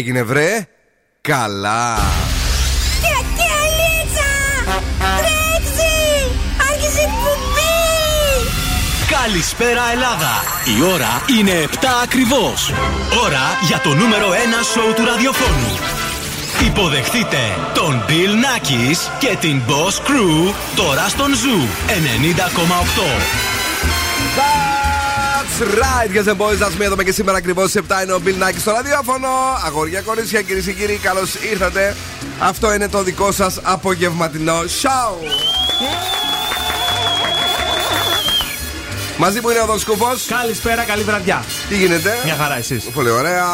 [0.00, 0.66] έγινε βρε;
[1.20, 1.98] Καλά
[9.22, 10.34] Καλησπέρα Ελλάδα!
[10.78, 12.72] Η ώρα είναι 7 ακριβώς.
[13.24, 14.34] Ώρα για το νούμερο 1
[14.72, 15.78] σοου του ραδιοφώνου.
[16.66, 17.38] Υποδεχτείτε
[17.74, 21.90] τον Bill Nackis και την Boss Crew τώρα στον Zoo
[23.46, 23.49] 90,8.
[25.60, 26.58] That's right, guys and boys.
[26.58, 29.28] That's me εδώ και σήμερα ακριβώς στις 7 είναι ο Bill Nackis στο ραδιόφωνο.
[29.66, 31.96] Αγόρια, κορίτσια, κυρίες και κύριοι, καλώς ήρθατε.
[32.38, 36.29] Αυτό είναι το δικό σας απογευματινό show.
[39.20, 40.12] Μαζί που είναι ο Δοσκούφο.
[40.28, 41.44] Καλησπέρα, καλή βραδιά.
[41.68, 42.84] Τι γίνεται; Μια χαρά, εσείς.
[42.84, 43.46] Πολύ ωραία.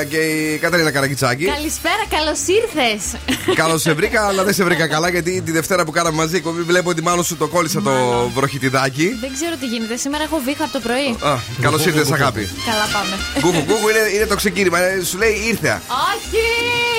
[0.00, 1.44] Ε, Και η Καταρίνα Καρακιτσάκη.
[1.44, 3.20] Καλησπέρα, καλώς ήρθες.
[3.54, 6.62] Καλώς σε βρήκα, αλλά δεν σε βρήκα καλά γιατί τη Δευτέρα που κάναμε μαζί κομπή
[6.62, 7.92] βλέπω ότι μάλλον σου το κόλλησα το
[8.34, 9.16] βροχητιδάκι.
[9.20, 9.96] Δεν ξέρω τι γίνεται.
[9.96, 11.16] Σήμερα έχω βήχα από το πρωί.
[11.60, 12.48] Καλώς ήρθες, αγάπη.
[12.66, 13.16] Καλά πάμε.
[13.40, 14.78] Γκούκου, γκούκου είναι, είναι το ξεκίνημα.
[14.78, 15.80] Ε, Σου λέει ήρθε.
[16.12, 16.44] Όχι!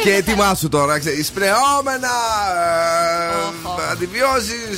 [0.03, 0.99] Και ετοιμάσου τώρα.
[0.99, 2.13] ξέρεις, Εισπνεώμενα,
[3.87, 4.77] ε, αντιβιώσεις,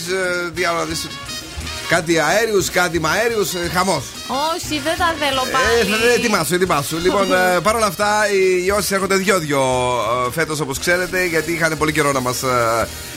[0.55, 1.07] τι άλλο να δεις.
[1.89, 4.03] Κάτι αέριους, κάτι μαέριους, χαμός.
[4.55, 6.01] Όχι, δεν τα θέλω Ε, πάλι.
[6.05, 6.97] θα ετοιμάσου, ετοιμάσου.
[6.97, 9.63] λοιπόν, ε, παρ' όλα αυτά, οι ιώσει έρχονται δυο-δυο
[10.31, 12.43] φέτος όπως ξέρετε, γιατί είχαν πολύ καιρό να μας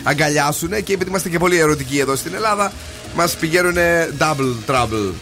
[0.03, 2.73] αγκαλιάσουν και επειδή είμαστε και πολύ ερωτικοί εδώ στην Ελλάδα,
[3.19, 3.77] μας πηγαίνουν
[4.19, 5.13] double trouble.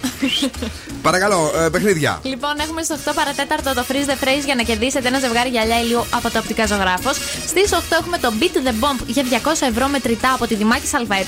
[1.07, 2.21] Παρακαλώ, ε, παιχνίδια.
[2.23, 5.81] Λοιπόν, έχουμε στις 8 παρατέταρτο το Freeze the Phrase για να κερδίσετε ένα ζευγάρι γυαλιά
[5.81, 7.17] ηλίου από το οπτικά ζωγράφος.
[7.47, 11.25] Στις 8 έχουμε το Beat the Bomb για 200 ευρώ μετρητά από τη Δημάκη ΑΕ.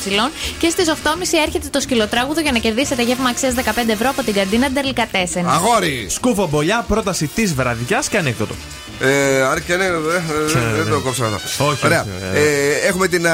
[0.58, 0.94] Και στις 8.30
[1.46, 5.48] έρχεται το σκυλοτράγουδο για να κερδίσετε γεύμα αξίας 15 ευρώ από την καντίνα Ντερλικατέσεν.
[5.48, 6.06] Αγόρι!
[6.08, 8.55] Σκούφο μπολιά, πρόταση της βραδιάς και ανέκδοτο.
[9.00, 9.92] Ε, άρα και ναι, ε, ε,
[10.77, 11.64] δεν το κόψω αυτό.
[11.64, 12.00] Όχι, Ωραία.
[12.00, 13.27] όχι, Ε, έχουμε την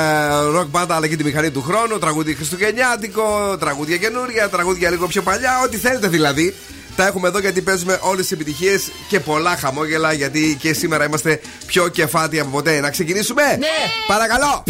[0.52, 1.98] ροκ μπάντα αλλά και τη μηχανή του χρόνου.
[1.98, 5.60] Τραγούδι χριστουγεννιάτικο, τραγούδια καινούρια, τραγούδια λίγο πιο παλιά.
[5.64, 6.54] Ό,τι θέλετε δηλαδή.
[6.96, 10.12] Τα έχουμε εδώ γιατί παίζουμε όλες τις επιτυχίες και πολλά χαμόγελα.
[10.12, 12.80] Γιατί και σήμερα είμαστε πιο κεφάτοι από ποτέ.
[12.80, 13.42] Να ξεκινήσουμε!
[13.58, 13.66] Ναι!
[14.06, 14.62] Παρακαλώ!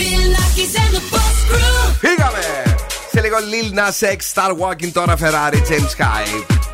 [2.01, 2.77] Φύγαμε!
[3.13, 6.74] Σε λίγο Lil Nas X, Star Walking τώρα Ferrari, James Hype.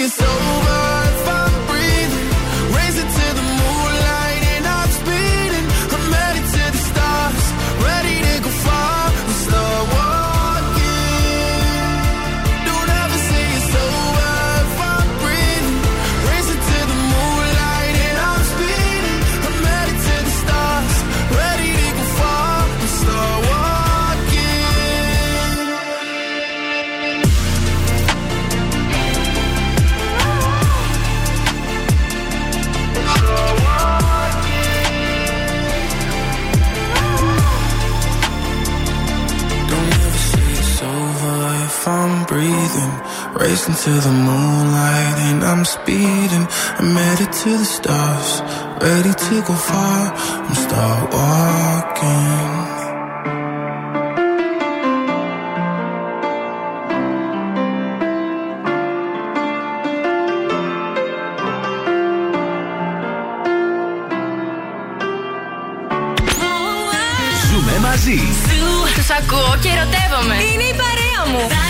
[0.00, 0.39] you so
[43.40, 46.46] Racing to the moonlight and I'm speeding.
[46.78, 48.30] I'm headed to the stars,
[48.82, 50.02] ready to go far
[50.46, 52.50] and start walking.
[67.50, 68.20] Ζούμε μαζί.
[68.94, 70.34] Του ακούω και ερωτεύομαι.
[70.34, 71.69] Είναι η παρέα μου.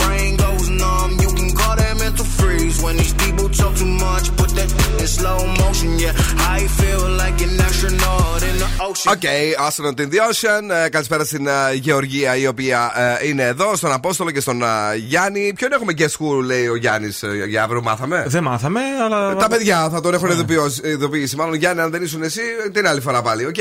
[3.81, 6.57] too much, put that in slow motion, yeah.
[6.57, 9.25] I feel like an astronaut in the ocean; Ok,
[9.67, 10.69] Astronaut in the Ocean.
[10.85, 12.91] Ε, καλησπέρα στην ε, Γεωργία η οποία
[13.21, 14.65] ε, είναι εδώ, στον Απόστολο και στον ε,
[15.07, 15.53] Γιάννη.
[15.55, 19.35] Ποιον έχουμε guest who, λέει ο Γιάννης για αύριο, μάθαμε; Δεν μάθαμε, αλλά.
[19.35, 21.35] Τα παιδιά θα τον έχουν ειδοποιήσει- ειδοποιήσει.
[21.35, 22.41] Μάλλον Γιάννη, αν δεν ήσουν εσύ,
[22.73, 23.45] την άλλη φορά πάλι.
[23.45, 23.57] Οκ.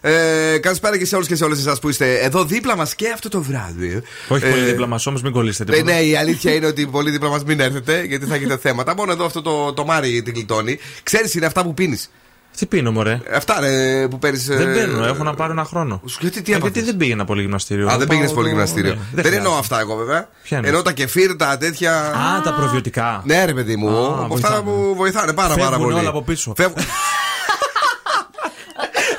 [0.00, 3.10] Ε, καλησπέρα και σε όλους και σε όλες εσάς που είστε εδώ δίπλα μας και
[3.14, 4.02] αυτό το βράδυ.
[4.28, 5.94] Όχι Ε, πολύ δίπλα μας όμως, μην κολλήσετε Ναι, τίποτα.
[5.96, 8.94] ναι, η αλήθεια είναι ότι πολύ δίπλα μας μην έρθετε, γιατί θα έχετε θέματα.
[8.94, 10.78] Μόνο εδώ αυτό το, το Μάρι την κλειτώνει.
[11.02, 12.10] Ξέρεις, είναι αυτά που πίνεις.
[12.56, 14.46] Τι πίνω, μωρέ; Αυτά ρε, που παίρνεις.
[14.46, 16.00] Δεν παίρνω, έχω να πάρω ένα χρόνο.
[16.20, 18.58] Γιατί τι Ε, έπαθες; Γιατί δεν πήγαινα πολύ γυμναστήριο; Α, δεν πήγαινες Πάω πολύ εδώ-
[18.64, 18.90] γυμναστήριο.
[18.94, 19.36] ναι, δεν χρειάζεται.
[19.36, 20.28] εννοώ αυτά εγώ βέβαια.
[20.42, 21.92] Ποια εννοείς; Εννοώ τα κεφίρ, τα τέτοια.
[22.06, 23.22] Α, τα προβιωτικά.
[23.24, 23.88] Ναι, ρε παιδί μου.
[23.88, 24.60] Α, αυτά βοηθάνε.
[24.60, 25.98] που βοηθάνε πάρα, πάρα Φεύγουν πολύ.
[25.98, 26.52] όλα από πίσω.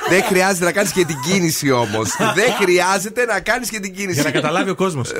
[0.08, 2.08] Φεύγουν- Δεν χρειάζεται να κάνεις και την κίνηση όμως.
[2.34, 4.14] Δεν χρειάζεται να κάνεις και την κίνηση.
[4.20, 5.10] Για να καταλάβει ο κόσμος.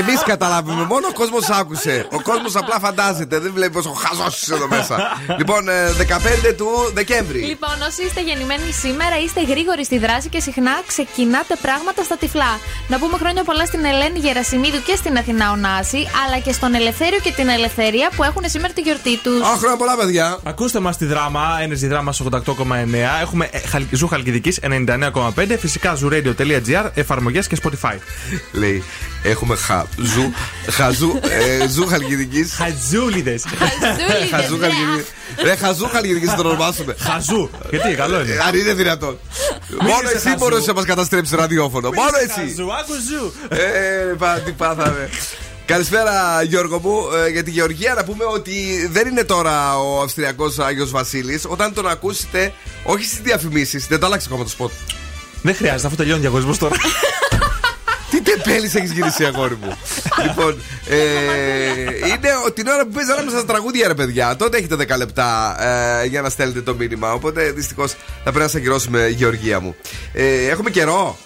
[0.00, 0.82] Εμείς καταλάβουμε.
[0.84, 2.06] Μόνο ο κόσμος άκουσε.
[2.12, 3.38] Ο κόσμος απλά φαντάζεται.
[3.38, 4.96] Δεν βλέπει πόσο χαζός είσαι εδώ μέσα.
[5.38, 7.38] λοιπόν, ε, 15 του Δεκέμβρη.
[7.40, 12.58] Λοιπόν, όσοι είστε γεννημένοι σήμερα, είστε γρήγοροι στη δράση και συχνά ξεκινάτε πράγματα στα τυφλά.
[12.88, 17.18] Να πούμε χρόνια πολλά στην Ελένη Γερασιμίδου και στην Αθηνά Ωνάση, αλλά και στον Ελευθέριο
[17.22, 19.40] και την Ελευθερία που έχουν σήμερα τη γιορτή τους.
[19.40, 20.38] Α, χρόνια πολλά, παιδιά.
[20.44, 23.20] Ακούστε μας στη Δράμα, Energy Drama 88,9.
[23.20, 25.56] Έχουμε ε, Χαλ- Ζου Χαλκιδική 99,5.
[25.58, 27.94] Φυσικά zuradio.gr, εφαρμογές και Spotify.
[28.52, 28.82] Λέει,
[29.22, 30.32] έχουμε χαζού.
[30.70, 31.20] Χαζού.
[31.62, 32.44] ε, Ζου Χαλκιδική.
[32.58, 33.44] Χαζούλιδες.
[33.58, 34.66] Χαζούλιδες, Χαζού ναι.
[34.66, 35.08] Χαλκιδική.
[35.42, 36.96] Ρε, χαζού Χαλκιδική θα το ονομάσουμε.
[36.98, 37.50] Χαζού.
[37.70, 38.32] Γιατί, καλό είναι.
[38.32, 39.18] Ε, Αν είναι δυνατόν.
[39.80, 40.36] Μόνο είσαι εσύ χαζού.
[40.38, 41.90] μπορούσες να μας καταστρέψεις ραδιόφωνο.
[41.90, 42.40] Μόνο εσύ.
[42.48, 43.32] Χαζού, άκου ζου.
[43.48, 45.08] Ε, πα- τι πάθαμε.
[45.66, 46.96] Καλησπέρα Γιώργο μου.
[47.26, 51.44] Ε, για τη Γεωργία να πούμε ότι δεν είναι τώρα ο Αυστριακός Άγιος Βασίλης.
[51.48, 52.52] Όταν τον ακούσετε,
[52.84, 54.70] όχι στις διαφημίσεις, δεν το άλλαξε ακόμα το σποτ.
[55.42, 56.74] Δεν χρειάζεται, αφού τελειώνει ο διαγωνισμός τώρα.
[58.10, 59.76] Τι τεπέλη έχεις γυρίσει, αγόρι μου.
[60.28, 60.96] λοιπόν, ε,
[62.06, 64.36] είναι ο- την ώρα που παίζει ανάμεσα στα τραγούδια, ρε παιδιά.
[64.36, 65.56] Τότε έχετε 10 λεπτά
[66.02, 67.12] ε, για να στέλνετε το μήνυμα.
[67.12, 69.74] Οπότε δυστυχώς θα πρέπει να σας ακυρώσουμε, Γεωργία μου.
[70.12, 71.18] Ε, έχουμε καιρό;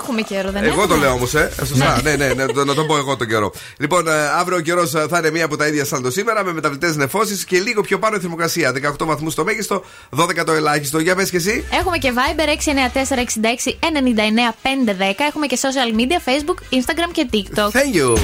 [0.00, 1.50] Έχουμε καιρό, δεν Εγώ το έχουμε; λέω όμως, ε.
[1.66, 2.00] Σωστά.
[2.02, 3.52] ναι, ναι, ναι, το- να το πω εγώ τον καιρό.
[3.76, 6.52] Λοιπόν, ε, αύριο ο καιρός θα είναι μία από τα ίδια σαν το σήμερα, με
[6.52, 8.72] μεταβλητές νεφώσεις και λίγο πιο πάνω η θερμοκρασία.
[8.72, 9.84] 18 βαθμούς το μέγιστο,
[10.16, 10.98] 12 το ελάχιστο.
[10.98, 11.64] Για πες και εσύ.
[11.80, 15.24] Έχουμε και Viber 694-66-99-510.
[15.28, 17.68] Έχουμε και social media, Facebook, Instagram και TikTok.
[17.70, 18.16] Thank you.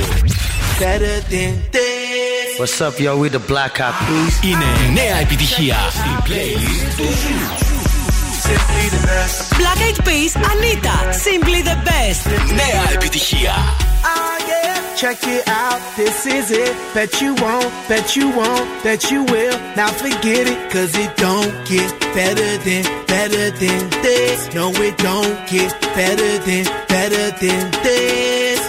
[0.80, 2.58] Better than this.
[2.60, 3.10] What's up, yo?
[3.22, 4.34] We the Black Eyed Peas.
[4.44, 4.64] Είναι
[5.02, 7.69] νέα επιτυχία στην playlist του Ζου.
[8.49, 9.57] Simply the best.
[9.57, 12.25] Black Eyed Peas, Anita, Simply the Best.
[12.61, 13.55] Νέα επιτυχία.
[14.03, 15.01] Ah, yeah.
[15.01, 15.81] Check it out.
[15.97, 16.73] This is it.
[16.95, 19.57] Bet you won't, bet you won't, bet you will.
[19.75, 22.83] Now forget it, cause it don't get better than,
[23.13, 24.37] better than this.
[24.57, 28.25] No, it don't get better than, better than this.
[28.59, 28.68] This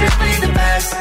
[0.00, 0.94] Simply the best.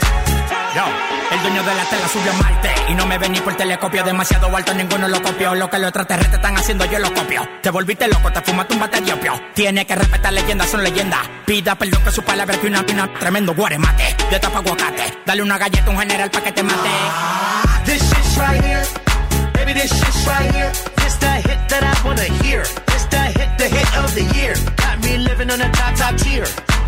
[0.76, 0.84] Yo,
[1.32, 4.04] el dueño de la tela subió a Marte y no me ven ni por telescopio.
[4.04, 5.56] Demasiado alto, ninguno lo copió.
[5.56, 7.48] Lo que los extraterrestres están haciendo, yo lo copio.
[7.62, 9.34] Te volviste loco, te fumaste un bate de opio.
[9.56, 11.22] Tiene que respetar leyendas, son leyendas.
[11.46, 13.12] Pida perdón que su palabra que una pina.
[13.20, 15.20] Tremendo guaremate, de tapa aguacate.
[15.26, 16.90] Dale una galleta a un general pa' que te mate.
[17.86, 18.84] This shit's right here.
[19.54, 20.72] Baby, this shit's right here.
[20.98, 22.64] This the hit that I wanna hear.
[22.86, 24.54] This the hit, the hit of the year.
[24.76, 26.46] Got me living on a top, top tier.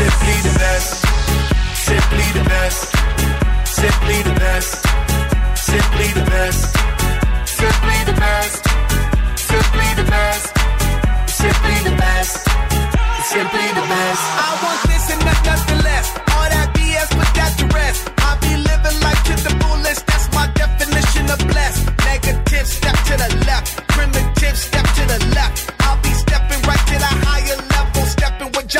[0.00, 1.04] Simply the best.
[1.76, 2.80] Simply the best.
[3.66, 4.72] Simply the best.
[5.70, 6.62] Simply the best.
[7.44, 8.60] Simply the best.
[9.36, 10.46] Simply the best.
[11.28, 12.36] Simply the best.
[13.28, 14.22] Simply the best.
[14.40, 16.08] I want this and not nothing less.
[16.32, 18.08] All that BS, put that to rest.
[18.24, 20.06] I be living life to the fullest.
[20.06, 21.99] That's my definition of blessed.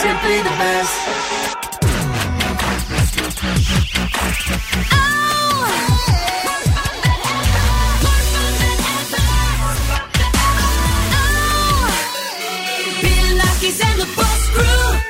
[0.00, 0.94] simply the best.
[13.40, 15.09] Nackis and the Boss Crew.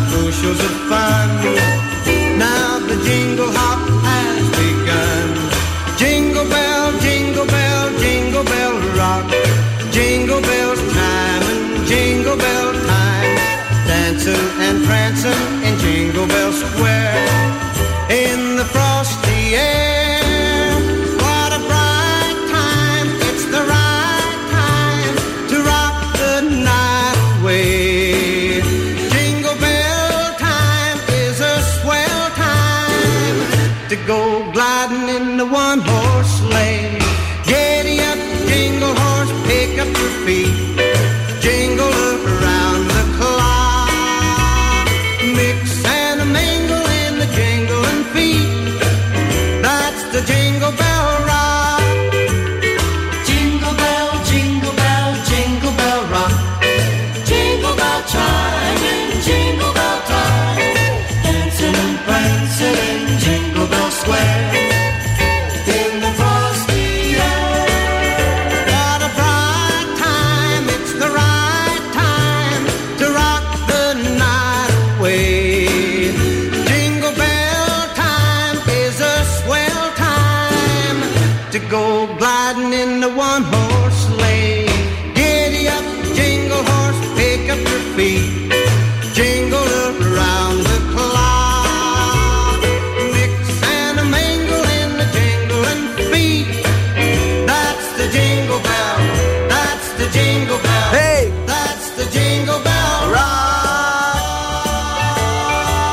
[0.00, 1.28] bushels of fun.
[2.38, 5.28] Now the jingle hop has begun.
[5.98, 9.26] Jingle bell, jingle bell, jingle bell rock.
[9.90, 13.36] Jingle bells time and jingle bell time.
[13.86, 15.57] Dancing and prancing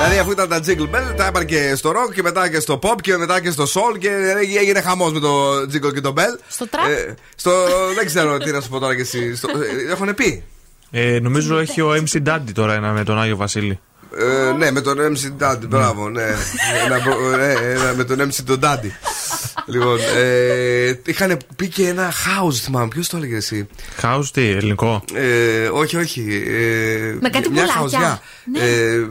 [0.07, 2.79] Δηλαδή, αφού ήταν τα Jingle Bell, τα έπανε και στο rock και μετά και στο
[2.83, 4.09] pop και μετά και στο soul και
[4.59, 6.39] έγινε χαμός με το Jingle και το Bell.
[6.47, 7.51] Στο trap; στο,
[7.95, 9.35] δεν ξέρω τι να σου πω τώρα κι εσύ.
[9.35, 10.43] Στο, ε, έχουν πει;
[10.91, 13.79] Ε, νομίζω έχει ο MC Daddy τώρα ένα με τον Άγιο Βασίλη.
[14.17, 16.23] Ε, ναι, με τον MC Daddy, μπράβο, ναι.
[16.85, 18.89] ένα, προ- ναι, ένα με τον MC τον Daddy.
[19.65, 22.87] λοιπόν, ε, είχαν πει και ένα house, θυμάμαι.
[22.87, 23.67] Ποιος το έλεγε εσύ;
[24.01, 26.43] House τι, ελληνικό; Ε, όχι, όχι.
[26.47, 27.73] Ε, Με κάτι μια πουλάκια.
[27.73, 28.21] χαουζιά.
[28.51, 28.59] Ναι.
[28.59, 29.07] Ε,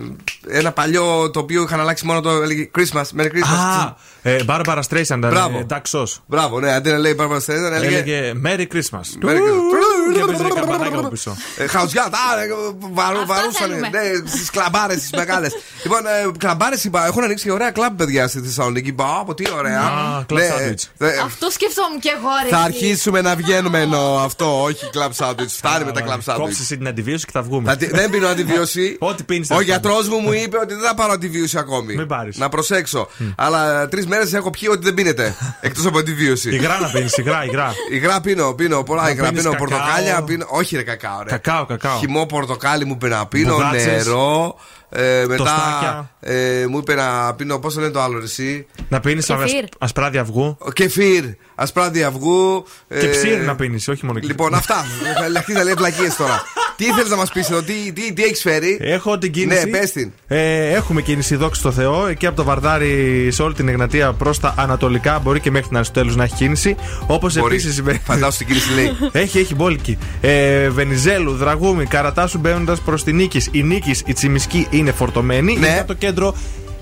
[0.59, 3.03] ένα παλιό το οποίο είχαν αλλάξει μόνο το έλεγε Christmas.
[3.21, 3.85] Merry Christmas.
[3.87, 3.95] Α,
[4.27, 5.59] ε, Barbara Streisand, Μπράβο.
[5.59, 6.13] ε, Duck Sauce.
[6.27, 7.97] Μπράβο, ναι, αντί να λέει Barbara Streisand, έλεγε.
[7.97, 9.27] Έλεγε Merry Christmas.
[9.27, 10.15] Merry Christmas.
[10.15, 11.37] Και έπαιζε καμπανάκι από πίσω.
[11.57, 12.47] Ε, Χαουζιά, τα ε,
[12.93, 13.89] βαρού- Αυτά βαρούσαν θέλουμε.
[13.89, 15.53] ναι, στι κλαμπάρες τις μεγάλες.
[15.83, 18.93] λοιπόν, ε, κλαμπάρες είπα, έχουν ανοίξει και ωραία κλαμπ, παιδιά στη Θεσσαλονίκη.
[18.93, 19.81] Μπα, από τι ωραία.
[19.81, 21.07] Α, club Ναι, sandwich.
[21.07, 22.49] ε, Αυτό σκεφτόμουν και εγώ, ρε.
[22.49, 22.65] Θα εσύ.
[22.65, 25.51] αρχίσουμε να βγαίνουμε εννοώ αυτό, όχι κλαμπ σάντουιτ.
[25.51, 26.45] Φτάνει με τα κλαμπ σάντουιτ.
[26.45, 27.71] Κόψε εσύ την αντιβίωση και θα βγούμε.
[27.71, 28.97] Θα τη- Δεν πίνω αντιβίωση.
[29.11, 31.95] Ό,τι πίνεις Ο θα γιατρό μου μου είπε ότι δεν θα πάρω αντιβίωση ακόμη.
[31.95, 32.37] Μην πάρεις.
[32.37, 33.09] Να προσέξω.
[33.37, 35.35] Αλλά τρεις μέρες έχω πιει ότι δεν πίνεται.
[35.61, 36.51] Εκτός από αντιβίωση.
[36.55, 37.73] Υγρά να πίνεις, υγρά, υγρά.
[37.91, 39.29] Υγρά πίνω, πίνω πολλά Να υγρά.
[39.29, 39.69] πίνεις Πίνω κακάο.
[39.69, 40.47] πορτοκάλια, πίνω.
[40.49, 41.31] Όχι, ρε κακάο, ρε.
[41.31, 41.99] Κακάο, κακάο.
[41.99, 43.87] Χυμό πορτοκάλι μου είπε να πίνω, Μπουγάτσες.
[44.07, 44.57] νερό.
[44.97, 46.11] Ε, μετά Τοστάκια.
[46.21, 49.65] ε, μου είπε να πίνω, πώς το λένε το άλλο, ρε, εσύ; Να πίνεις Κεφίρ.
[49.79, 50.57] ασπράδια αυγού.
[50.61, 52.65] Ο Κεφίρ, ασπράδι αυγού.
[52.89, 54.37] Και ε, ψήρι να πίνεις, όχι μόνο κεφίρ.
[54.37, 54.85] Λοιπόν, αυτά.
[55.37, 56.43] Αρχίζει να λέει πλακίες τώρα.
[56.77, 59.65] τι ήθελε να μας πεις εδώ, τι, τι, τι έχεις φέρει; Έχω την κίνηση.
[59.71, 60.13] Ναι, πες την.
[60.27, 62.07] Ε, έχουμε κίνηση, δόξη στο Θεό.
[62.07, 65.19] Εκεί από το Βαρδάρι σε όλη την Εγνατία προς τα Ανατολικά.
[65.19, 66.77] Μπορεί και μέχρι την Αριστοτέλους να έχει κίνηση.
[67.07, 67.55] Όπως Μπορεί.
[67.55, 67.83] επίσης.
[68.05, 68.91] Φαντάσου την κίνηση λέει.
[69.23, 69.99] Έχει, έχει μπόλικη.
[70.21, 73.49] Ε, Βενιζέλου, Δραγούμη, Καρατάσου μπαίνοντας προς την Νίκης.
[73.51, 75.57] Η Νίκης, η Τσιμισκή είναι φορτωμένη.
[75.57, 75.67] Ναι.
[75.73, 76.35] Για το κέντρο.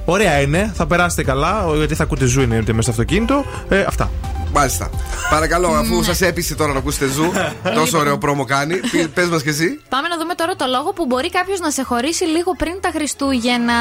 [0.04, 3.44] Ωραία είναι, θα περάσετε καλά, γιατί θα ακούτε ζου είναι μέσα στο αυτοκίνητο.
[3.68, 4.10] Ε, αυτά.
[4.54, 4.90] Μάλιστα.
[5.30, 5.76] Παρακαλώ, Ναι.
[5.78, 7.32] αφού σας έπεισε τώρα να ακούσετε ζου,
[7.74, 8.74] τόσο ωραίο πρόμο κάνει.
[9.14, 9.80] Πες μας και εσύ.
[9.88, 12.90] Πάμε να δούμε τώρα το λόγο που μπορεί κάποιος να σε χωρίσει λίγο πριν τα
[12.94, 13.74] Χριστούγεννα.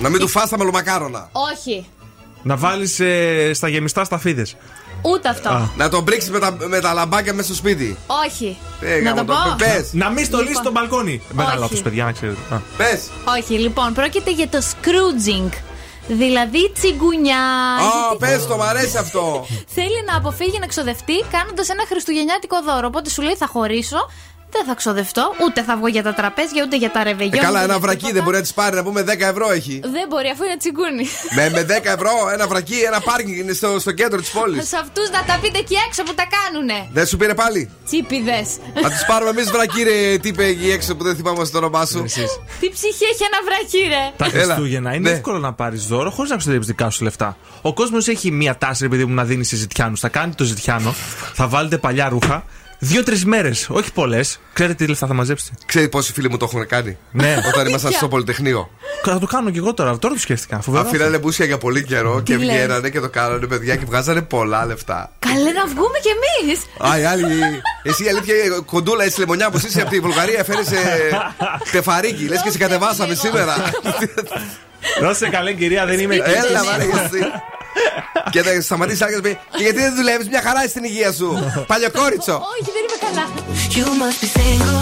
[0.00, 1.28] Να μην του φας τα μελομακάρονα.
[1.52, 1.86] Όχι.
[2.42, 4.56] Να βάλεις ε, στα γεμιστά σταφίδες.
[5.02, 5.70] Ούτε αυτό.
[5.76, 7.96] Να τον πρίξει με τα, με τα λαμπάκια μέσα στο σπίτι.
[8.26, 8.56] Όχι.
[8.80, 9.54] Ε, να γάμο το πω.
[9.58, 10.64] Πες, Να μην στολίσει Λοιπόν.
[10.64, 11.22] τον μπαλκόνι.
[11.32, 11.70] Μεγάλο Όχι.
[11.72, 12.38] λάθο, παιδιά, να ξέρετε.
[12.54, 12.56] Α.
[12.76, 13.00] πες.
[13.38, 15.48] Όχι, λοιπόν, πρόκειται για το Scrooging.
[16.08, 17.44] Δηλαδή τσιγκουνιά.
[17.74, 19.46] Α, Γιατί πες το, μ' αρέσει αυτό.
[19.66, 22.86] Θέλει να αποφύγει να ξοδευτεί κάνοντας ένα χριστουγεννιάτικο δώρο.
[22.86, 23.98] Οπότε σου λέει θα χωρίσω,
[24.50, 27.38] δεν θα ξοδευτώ, ούτε θα βγω για τα τραπέζια, ούτε για τα ρεβεγιό.
[27.40, 28.14] Ε, καλά, ούτε ένα για βρακί τίποτα.
[28.14, 29.80] δεν μπορεί να τη πάρει να πούμε 10 ευρώ έχει.
[29.82, 31.04] Δεν μπορεί, αφού είναι τσιγκούνι.
[31.36, 34.68] με, με 10 ευρώ ένα βρακί, ένα πάρκινγκ είναι στο, στο κέντρο της πόλης.
[34.68, 36.88] Σε αυτούς να τα πείτε εκεί έξω που τα κάνουνε.
[36.92, 37.70] δεν σου πήρε πάλι.
[37.86, 38.48] Τσίπιδες.
[38.82, 41.86] Θα τους πάρουμε εμείς βρακί, ρε, τι είπε εκεί έξω που δεν θυμάμαι το όνομά
[41.86, 42.02] σου.
[42.60, 44.12] Τι ψυχή έχει ένα βρακί, ρε.
[44.16, 44.44] Τα Έλα.
[44.44, 45.16] Χριστούγεννα είναι Ναι.
[45.16, 47.36] εύκολο να πάρεις δώρο χωρίς να ξοδέψεις δικά σου λεφτά.
[47.62, 49.96] Ο κόσμος έχει μία τάση, επειδή μου να δίνει σε ζητιάνου.
[49.96, 50.94] Θα κάνετε το ζητιάνο,
[51.34, 52.44] θα βάλετε παλιά ρούχα,
[52.80, 54.40] Δύο-τρεις μέρες, όχι πολλές.
[54.52, 56.96] Ξέρετε τι λεφτά θα μαζέψετε; Ξέρετε πόσοι φίλοι μου το έχουν κάνει.
[57.10, 57.36] Ναι.
[57.54, 58.70] Όταν ήμασταν στο Πολυτεχνείο;
[59.04, 60.60] Θα το κάνω και εγώ τώρα, τώρα το σκέφτηκα.
[60.60, 60.86] Φοβερό.
[60.86, 64.22] Αφήνανε μπούσια για πολύ καιρό και Τι λες; βγαίνανε και το κάνανε παιδιά και βγάζανε
[64.22, 65.12] πολλά λεφτά.
[65.18, 66.60] Καλέ να βγούμε κι εμείς.
[66.92, 67.24] Α, η άλλη.
[67.82, 70.78] Εσύ η αλήθεια η κοντούλα, έτσι λεμονιά που είσαι από τη Βουλγαρία, φέρεσαι
[71.72, 72.24] τεφαρίκι.
[72.24, 73.54] Λες και σε κατεβάσαμε σήμερα.
[75.00, 76.30] Δώσε καλέ κυρία, δεν είμαι εκεί.
[76.30, 77.24] Έλα, βάρε εσύ.
[78.30, 81.28] Και θα σταματήσει άκρη πει Και γιατί δεν δουλεύει, μια χαρά είσαι στην υγεία σου.
[81.66, 82.32] Παλιοκόριτσο.
[82.32, 83.24] Όχι, δεν είμαι καλά.
[83.76, 84.80] You must be single,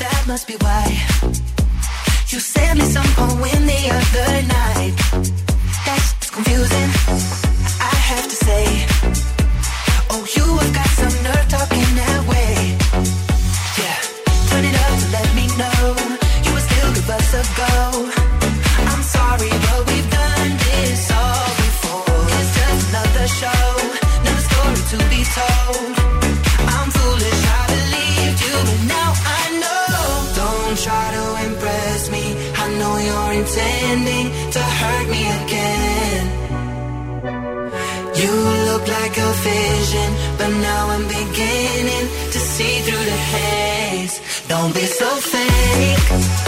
[0.00, 0.86] that must be why.
[2.30, 4.94] You sent me some poem the other night.
[5.86, 6.90] That's confusing,
[7.92, 8.64] I have to say.
[10.12, 12.17] Oh, you have got some nerve talking that
[44.48, 46.47] Don't be so fake.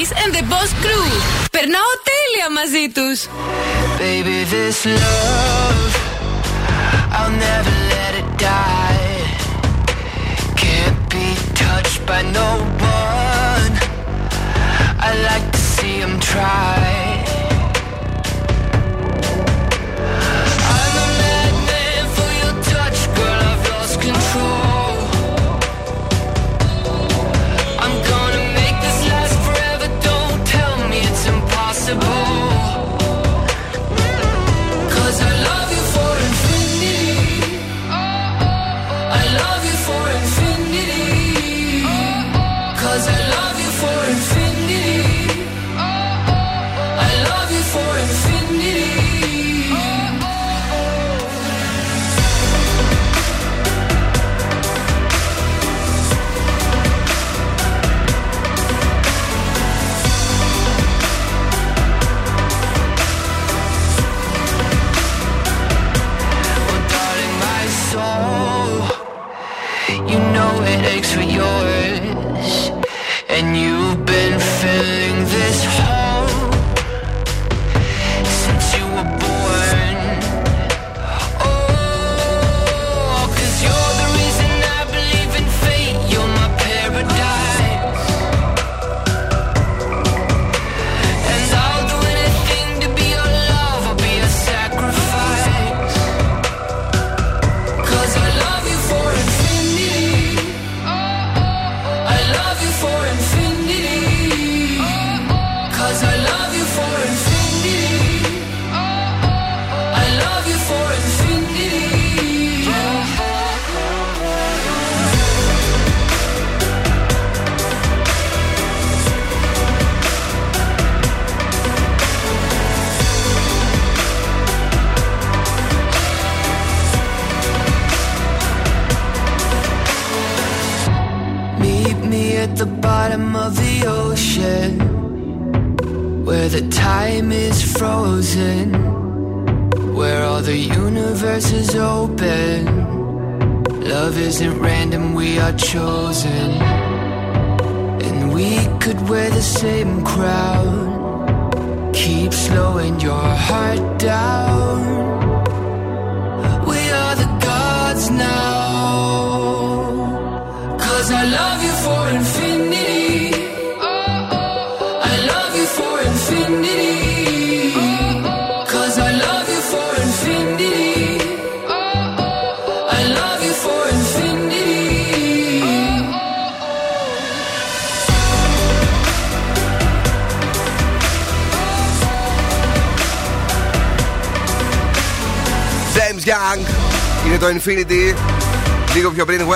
[0.00, 1.10] Nackis and the Boss Crew.
[1.50, 3.26] Περνάω τέλεια μαζί τους.
[3.98, 5.92] Baby, this love,
[7.16, 9.16] I'll never let it die.
[10.62, 11.28] Can't be
[11.62, 12.50] touched by no
[13.00, 13.72] one.
[15.06, 16.99] I like to see him try.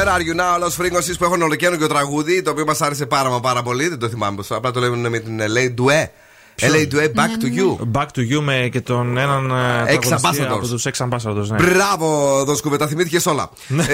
[0.06, 3.30] Where are you now, Los Fringos, που έχουν ολοκαίρινο τραγούδι, το οποίο μας άρεσε πάρα
[3.30, 3.88] μα πάρα πολύ.
[3.88, 4.52] Δεν το θυμάμαι πώς.
[4.52, 6.08] Απλά το λέμε με την LA Due.
[6.60, 7.78] LA Due, back to you.
[7.92, 10.52] Back to you με και τον έναν ε, Ex τραγουδιστή ambassadors.
[10.52, 11.48] από τους Ex Ambassadors.
[11.48, 11.58] Ναι.
[11.58, 13.50] Μπράβο, Δόσκοβε, τα θυμήθηκες όλα.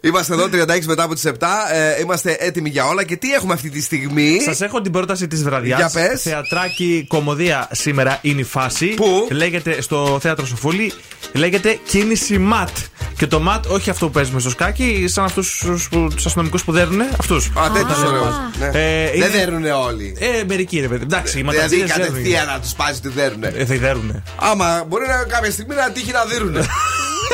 [0.00, 1.30] ε, είμαστε εδώ 36 μετά από τις 7.
[1.72, 3.04] Ε, είμαστε έτοιμοι για όλα.
[3.04, 5.78] Και τι έχουμε αυτή τη στιγμή; Σας έχω την πρόταση της βραδιάς.
[5.78, 6.22] Για πες.
[6.22, 8.86] Θεατράκι κομμωδία σήμερα είναι η φάση.
[8.86, 10.92] Πού; Λέγεται στο θέατρο Σοφούλη.
[11.32, 12.68] Λέγεται κίνηση ματ.
[13.16, 15.64] Και το ματ, όχι αυτό που παίζουμε στο σκάκι, σαν αυτούς
[16.14, 17.00] τους αστυνομικούς που δέρνουν.
[17.18, 17.46] Αυτούς.
[17.46, 18.34] Α, τέτοιους ωραίους.
[18.58, 18.70] Ναι.
[19.20, 20.16] Δεν δέρνουν όλοι.
[20.18, 21.02] Ε, μερικοί ρε παιδί.
[21.02, 22.06] Εντάξει, οι Δηλαδή ματατζίδες δέρνουν.
[22.06, 23.42] κατευθείαν να τους πάζει τι δέρνουν.
[23.44, 24.22] Ε, θα δέρουνε.
[24.36, 26.56] Άμα μπορεί να κάποια στιγμή να τύχει να δίνουν.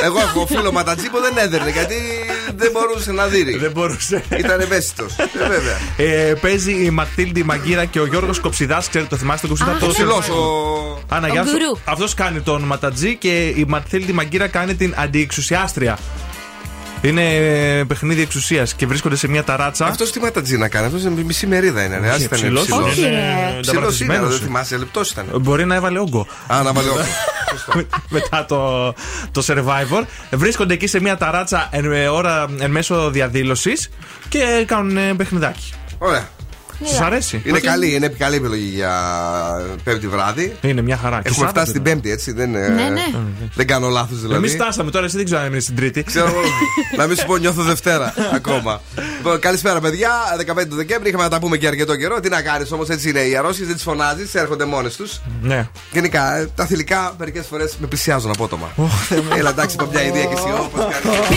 [0.04, 1.94] Εγώ έχω φίλο ματατζή που δεν έδερνε γιατί
[2.56, 3.56] δεν μπορούσε να δίνει.
[3.56, 4.22] Δεν μπορούσε.
[4.38, 5.16] Ήταν ευαίσθητος.
[5.18, 5.76] Ε, βέβαια.
[5.96, 8.88] Ε, παίζει η Ματίλντι Μαγκύρα και ο Γιώργος Κοψιδάς.
[8.88, 9.76] Ξέρετε, το θυμάστε τον Κοψιδά.
[9.76, 11.50] Α, το ψηλός, ο- Άνα, ο γεια σου.
[11.50, 11.78] γκουρού.
[11.84, 15.98] Αυτός κάνει τον Ματατζή και η Ματίλντι Μαγκύρα κάνει την αντιεξουσιάστρια.
[17.02, 19.86] Είναι ε, παιχνίδι εξουσίας και βρίσκονται σε μια ταράτσα.
[19.86, 21.98] Αυτός τι ματατζή να κάνει, αυτός μισή μερίδα είναι.
[21.98, 22.08] Ρε.
[22.10, 22.62] Ας ήταν ψηλός.
[22.62, 22.84] ψηλός.
[22.84, 23.08] Όχι, ρε.
[23.08, 23.20] Ψηλός
[23.60, 24.30] είναι, Νταμπρατισμένος.
[24.38, 25.26] δεν θυμάσαι, λεπτός ήταν.
[25.40, 26.26] Μπορεί να έβαλε όγκο.
[26.46, 27.00] Α, να βάλει όγκο
[28.08, 28.92] μετά το,
[29.32, 30.04] το survivor.
[30.30, 33.90] Βρίσκονται εκεί σε μια ταράτσα εν, ε, ώρα, εν μέσω διαδήλωσης
[34.28, 35.72] και κάνουν παιχνιδάκι.
[35.98, 36.28] Ωραία.
[36.84, 37.42] Σας αρέσει.
[37.44, 38.92] Είναι καλή, είναι καλή επιλογή για
[39.84, 40.56] Πέμπτη βράδυ.
[40.60, 41.20] Είναι μια χαρά.
[41.22, 42.32] Έχουμε φτάσει την Πέμπτη, έτσι.
[42.32, 43.04] Δεν, ε, ναι, ναι.
[43.54, 44.34] δεν κάνω λάθος δηλαδή.
[44.34, 46.02] Εμείς φτάσαμε τώρα, εσύ δεν ξέρω αν είναι στην Τρίτη.
[46.02, 46.32] Ξέρω
[46.98, 48.80] Να μην σου πω, νιώθω Δευτέρα ακόμα.
[49.16, 50.10] Λοιπόν, καλησπέρα παιδιά.
[50.54, 52.20] 15 του Δεκέμβρη είχαμε να τα πούμε και αρκετό καιρό.
[52.20, 53.20] Τι να κάνεις όμως, έτσι είναι.
[53.20, 55.20] Οι αρρώσεις δεν τις φωνάζεις, έρχονται μόνες τους.
[55.42, 55.68] Ναι.
[55.92, 58.70] Γενικά, ε, τα θηλυκά μερικές φορές με πλησιάζουν απότομα.
[59.36, 61.36] Έλα εντάξει, παπιά ιδέα και εσύ όπω κάνεις.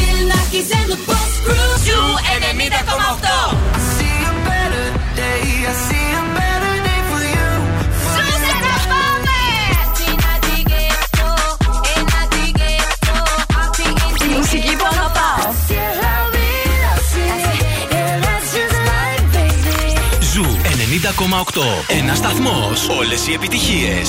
[21.88, 22.72] Ένα σταθμό.
[23.00, 24.02] Όλε οι επιτυχίε.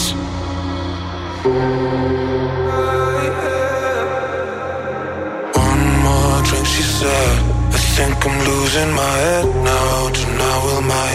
[7.76, 9.96] I think I'm losing my head now.
[10.18, 11.12] Tonight will my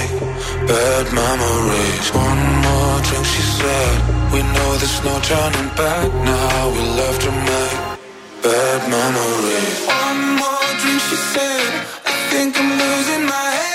[0.69, 2.07] bad memories.
[2.27, 3.95] One more drink, she said.
[4.33, 6.59] We know there's no turning back now.
[6.75, 7.77] We left to make
[8.45, 9.77] bad memories.
[10.03, 11.71] One more drink, she said.
[12.11, 13.74] I think I'm losing my head.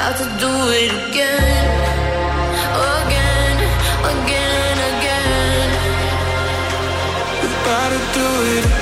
[0.00, 1.66] about to do it again,
[3.04, 3.56] again,
[4.12, 5.68] again, again.
[7.42, 8.26] We gotta do
[8.56, 8.79] it again.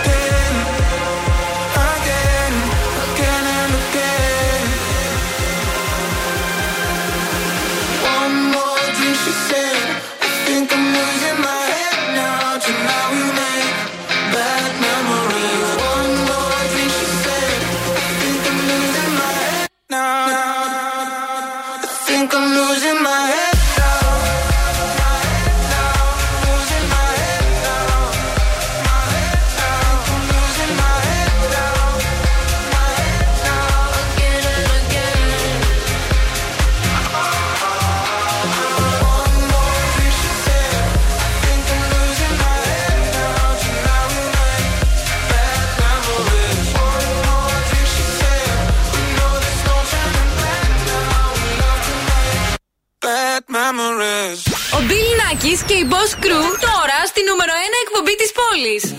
[58.51, 58.95] πόλης.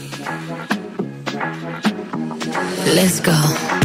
[2.95, 3.78] Let's go.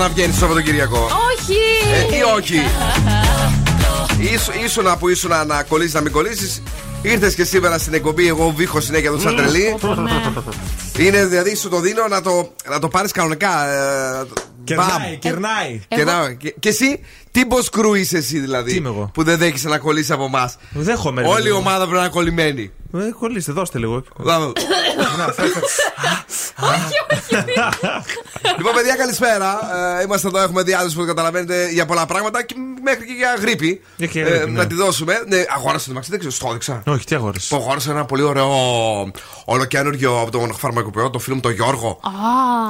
[0.00, 0.98] Να βγαίνεις το Σαββατοκύριακο.
[0.98, 1.58] Όχι!
[2.12, 2.54] Ε, ή όχι.
[4.34, 6.62] Ήσου, ήσουνα που ήσουνα να κολλήσεις να μην κολλήσεις.
[7.02, 8.26] Ήρθες και σήμερα στην εκπομπή.
[8.28, 9.76] Εγώ βήχω συνέχεια εδώ σαν τρελή.
[10.98, 13.68] Είναι δηλαδή σου το δίνω να το, να το πάρεις κανονικά.
[13.68, 14.26] ε,
[14.64, 15.18] Κερνάει, μπαμ.
[15.18, 15.80] κερνάει.
[15.88, 16.32] Κερνάω.
[16.34, 18.70] Και, και εσύ, τι μποσκρού είσαι εσύ δηλαδή.
[18.70, 21.20] Τι είμαι εγώ; Που δεν δέχεσαι να κολλήσεις από εμάς; Δέχομαι.
[21.22, 21.58] ρε, Όλη η παιδί μου.
[21.60, 22.70] ομάδα πρέπει να είναι κολλημένη.
[22.94, 24.02] Ε, κολλήστε, δώστε λίγο.
[24.18, 24.52] Μπράβο.
[25.18, 27.44] Να, φέρε, φέρε.
[28.58, 29.58] λοιπόν, παιδιά, καλησπέρα.
[29.98, 33.80] Ε, είμαστε εδώ, έχουμε διάθεση που καταλαβαίνετε για πολλά πράγματα και μέχρι και για γρήπη.
[33.96, 34.58] Για και Ε, γρήπη, ναι.
[34.58, 35.22] Να τη δώσουμε.
[35.28, 36.82] Ναι, αγόρασα το μαξί, δεν ξέρω, στο έδειξα.
[36.86, 37.48] Όχι, τι αγόρασες.
[37.48, 38.50] Το αγόρασα ένα πολύ ωραίο
[39.44, 42.00] ολοκένουργιο από τον φαρμακοποιό, το φίλο μου τον Γιώργο.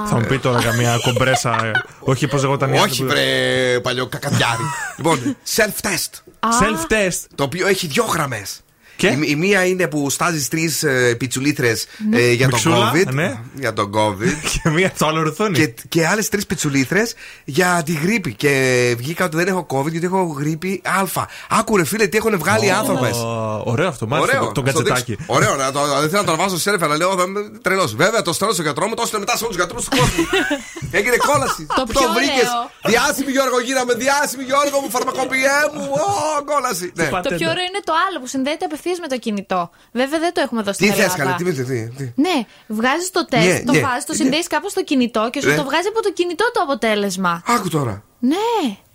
[0.09, 1.65] Θα μου πει τώρα καμία κομπρέσα.
[1.65, 4.63] ε, Όχι, πώ λεγόταν η άλλη Όχι, που- βρε παλιό κακαδιάρι.
[4.97, 6.21] λοιπόν, self-test.
[6.61, 7.19] Self-test.
[7.35, 8.61] Το οποίο έχει δύο γραμμές.
[9.01, 13.13] Και; Η, η μία είναι που στάζεις τρεις ε, πιτσουλίτρες ε, για τον Μιξούλα, COVID.
[13.13, 13.39] ναι.
[13.55, 14.35] Για τον COVID.
[14.63, 15.59] Και μία στο άλλο ρουθούνι.
[15.59, 18.35] και, και άλλες τρεις πιτσουλίτρες για τη γρήπη.
[18.35, 21.25] Και βγήκα ότι δεν έχω COVID γιατί έχω γρήπη Α.
[21.49, 23.11] Άκουρε φίλε τι έχουν βγάλει οι άνθρωποι.
[23.11, 24.39] Ω, Ωραίο αυτό, μάλιστα.
[24.39, 25.15] Ωραίο, Τον να στο κατσετάκι.
[25.15, 25.33] δείξω.
[25.37, 27.95] Ωραίο, να το, δεν θέλω να το βάζω σε σέλφα, αλλά λέω θα είμαι τρελός.
[27.95, 30.25] Βέβαια, το στέλνω στο γιατρό μου, το έστειλε μετά σε όλους τους γιατρούς του κόσμου.
[30.99, 31.63] Έγινε κόλαση.
[31.79, 32.49] Το πιο βρήκες.
[32.51, 32.91] ωραίο.
[32.93, 35.85] Διάσημη Γιώργο, γίναμε διάσημη Γιώργο μου, φαρμακοποιέ μου.
[36.05, 36.09] Ω,
[36.51, 36.87] κόλαση.
[37.01, 37.07] Ναι.
[37.29, 39.71] Το πιο ωραίο είναι το άλλο που συνδέεται απευθείας με το κινητό.
[39.93, 41.23] Βέβαια δεν το έχουμε εδώ στην Τι θες, Ελλάδα.
[41.37, 44.19] καλέ, τι τι, τι, τι; Ναι, βγάζεις το τεστ, Ναι, το ναι, βάζεις, το ναι.
[44.19, 45.57] συνδέεις κάπω στο κινητό και σου Ναι.
[45.57, 47.43] το βγάζει από το κινητό το αποτέλεσμα.
[47.47, 48.03] Άκου τώρα.
[48.19, 48.37] Ναι.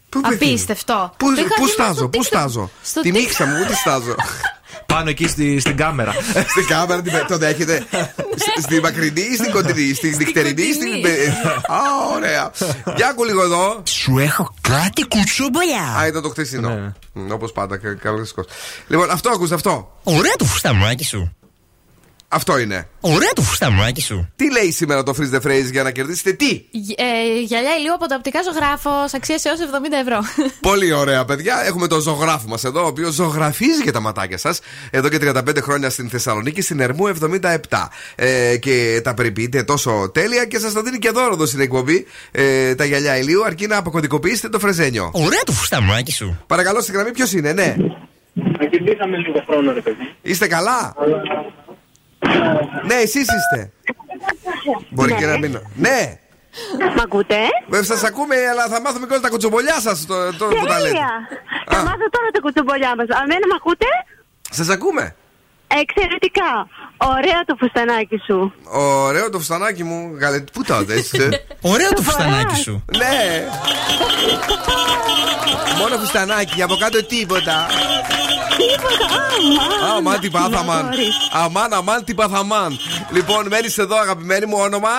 [0.10, 1.14] Πού βρήκε; Απίστευτο.
[1.18, 2.26] Πού, Το είχα πού δει στάζω, στο πού TikTok.
[2.26, 3.18] στάζω; Στο Τη TikTok.
[3.18, 4.16] μίξα μου, πού τη στάζω;
[4.86, 6.12] Πάνω εκεί στη, στην κάμερα.
[6.54, 7.86] Στην κάμερα την- το δέχεται.
[8.36, 10.88] Σ- Στη μακρινή ή στην κοντινή, στην νυχτερινή ή στην.
[10.92, 11.28] κοντινή.
[11.68, 11.80] Α,
[12.16, 12.52] ωραία.
[12.96, 13.82] Για άκου λίγο εδώ.
[13.88, 15.96] Σου έχω κάτι κουτσομπολιά.
[16.00, 16.94] Α, ήταν το χτεσινό.
[17.32, 18.34] Όπως πάντα, κα- καλώς.
[18.88, 20.00] Λοιπόν, αυτό ακούστε αυτό.
[20.04, 21.36] Ωραία το φουσταμάκι σου.
[22.36, 22.88] Αυτό είναι.
[23.00, 24.30] Ωραία το φουσταμάκι σου.
[24.36, 26.62] Τι λέει σήμερα το Freeze the Phrase για να κερδίσετε τι;
[26.96, 29.64] Ε, γυαλιά ηλίου από το οπτικά ζωγράφο, αξία έως 70
[30.02, 30.20] ευρώ.
[30.70, 31.64] Πολύ ωραία, παιδιά.
[31.66, 34.60] Έχουμε τον ζωγράφο μας εδώ, ο οποίος ζωγραφίζει και τα ματάκια σας.
[34.90, 37.58] Εδώ και 35 χρόνια στην Θεσσαλονίκη, στην Ερμού 77.
[38.16, 42.06] Ε, και τα περιποιείτε τόσο τέλεια και σας τα δίνει και δώρο εδώ στην εκπομπή.
[42.32, 45.12] Ε, τα γυαλιά ηλίου, αρκεί να αποκωδικοποιήσετε το φρεζένιο.
[45.14, 46.44] Ωραία το φουσταμάκι σου.
[46.48, 47.76] Παρακαλώ στην γραμμή, ποιος είναι, ναι.
[48.70, 50.14] Κερδίσαμε λίγο χρόνο, ρε παιδί.
[50.22, 50.96] Είστε καλά.
[52.84, 53.72] Ναι, εσείς είστε.
[54.90, 55.60] Μπορεί και να μην.
[55.76, 56.20] Ναι.
[56.96, 57.36] Μ' ακούτε;
[57.68, 60.80] Βέβαια, σας ακούμε, αλλά θα μάθουμε και όλα τα κουτσομπολιά σας το, το, που τα
[60.80, 60.92] λέτε.
[60.92, 61.10] Τέλεια!
[61.68, 63.08] Θα μάθω τώρα τα κουτσομπολιά μας.
[63.10, 63.86] Αμένα μ' ακούτε;
[64.50, 65.16] Σας ακούμε.
[65.68, 66.68] Εξαιρετικά.
[66.98, 68.54] Ωραία το φουστανάκι σου.
[68.72, 70.16] Ωραίο το φουστανάκι μου.
[70.20, 70.40] Γαλε...
[70.40, 71.30] Πού το δες, ε;
[71.74, 72.86] Ωραίο το φουστανάκι σου.
[72.98, 73.48] Ναι.
[75.80, 77.68] Μόνο φουστανάκι, από κάτω τίποτα.
[78.58, 79.06] Τίποτα.
[79.86, 79.98] Αμάν.
[79.98, 80.90] Αμάν τι πάθαμαν.
[81.32, 82.78] Αμάν, αμάν τι πάθαμαν.
[83.12, 84.90] Λοιπόν, μένεις εδώ, αγαπημένη μου όνομα;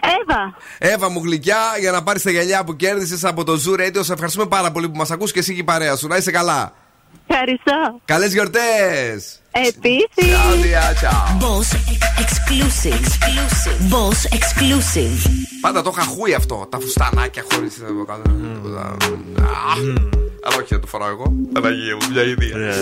[0.00, 0.54] Εύα.
[0.78, 4.00] Εύα μου γλυκιά, για να πάρεις τα γυαλιά που κέρδισες από το Zoo Radio.
[4.00, 6.06] Σε ευχαριστούμε πάρα πολύ που μας ακούς και εσύ και η παρέα σου.
[6.06, 6.72] Να είσαι καλά.
[7.26, 8.00] Ευχαριστώ.
[8.04, 9.41] Καλές γιορτές.
[9.51, 10.35] Επίσης.
[11.41, 11.69] Boss
[12.23, 12.99] exclusive.
[12.99, 13.77] exclusive.
[13.93, 15.29] Boss exclusive.
[15.61, 16.67] Πάντα το είχα χούι αυτό.
[16.69, 17.69] Τα φουστανάκια χωρί.
[20.43, 21.33] Αλλά όχι, να το φοράω εγώ.
[21.53, 22.75] Παναγία μου, μια ιδέα.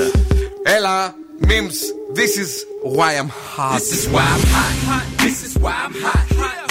[0.64, 1.80] Έλα, memes.
[2.20, 2.52] This is
[2.96, 3.80] why I'm hot.
[3.80, 5.04] This is why I'm hot.
[5.26, 6.26] This is why I'm hot.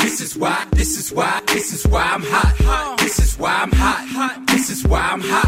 [0.05, 0.59] This is why.
[0.79, 1.33] This is why.
[1.55, 2.53] This is why I'm hot.
[3.03, 4.03] This is why I'm hot.
[4.53, 5.48] This is why I'm hot.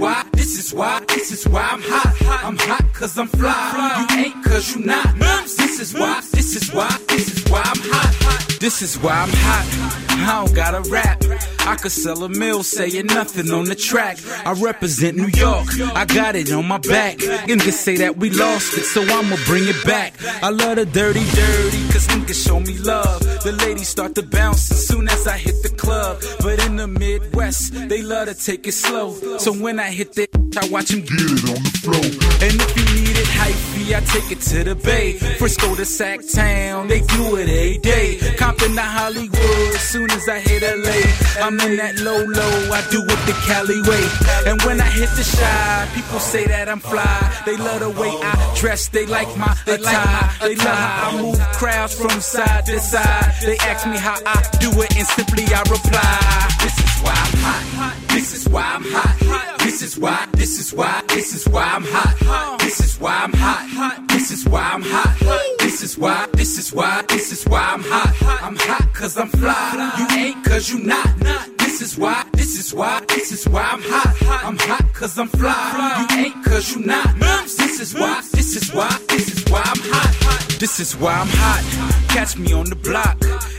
[0.00, 0.24] why.
[0.32, 1.00] This is why.
[1.08, 2.44] This is why I'm hot.
[2.44, 4.06] I'm hot cause I'm fly.
[4.10, 5.18] You ain't cause you not.
[5.18, 6.22] This is why.
[6.32, 6.88] This is why.
[7.08, 8.56] This is why I'm hot.
[8.60, 9.66] This is why I'm hot.
[10.22, 11.22] I don't gotta rap.
[11.66, 14.18] I could sell a mill saying nothing on the track.
[14.44, 15.66] I represent New York.
[15.94, 17.18] I got it on my back.
[17.18, 20.14] Niggas say that we lost it, so I'ma bring it back.
[20.42, 23.20] I love the dirty, dirty, cause niggas show me love.
[23.44, 26.22] The ladies start to bounce as soon as I hit the club.
[26.40, 29.14] But in the Midwest, they love to take it slow.
[29.38, 32.04] So when I hit the I watch them get it on the floor.
[32.42, 35.12] And if you need it hypey, I take it to the bay.
[35.38, 38.18] Frisco to Sac Town, they do it every day.
[38.36, 41.46] Compton to Hollywood, soon as I hit LA.
[41.46, 44.04] I'm in that low low, I do it the Cali way.
[44.50, 47.42] And when I hit the shy, people say that I'm fly.
[47.46, 50.30] They love the way I dress, they like my attire.
[50.42, 53.34] They love how I move crowds from side to side.
[53.46, 56.89] They ask me how I do it, and simply I reply.
[57.00, 58.08] This is why I'm hot.
[58.08, 59.58] This is why I'm hot.
[59.60, 62.60] This is why, this is why, this is why I'm hot.
[62.60, 64.08] This is why I'm hot.
[64.08, 65.16] This is why I'm hot.
[65.80, 68.42] This is why, this is why, this is why I'm hot.
[68.42, 69.96] I'm hot cause I'm fly.
[69.98, 71.08] You ain't cause you not.
[71.56, 74.44] This is why, this is why, this is why I'm hot.
[74.44, 76.06] I'm hot cause I'm fly.
[76.10, 77.18] You ain't cause you not.
[77.18, 80.10] This is why, this is why, this is why I'm hot.
[80.60, 82.10] This is why I'm hot.
[82.10, 83.16] Catch me on the block.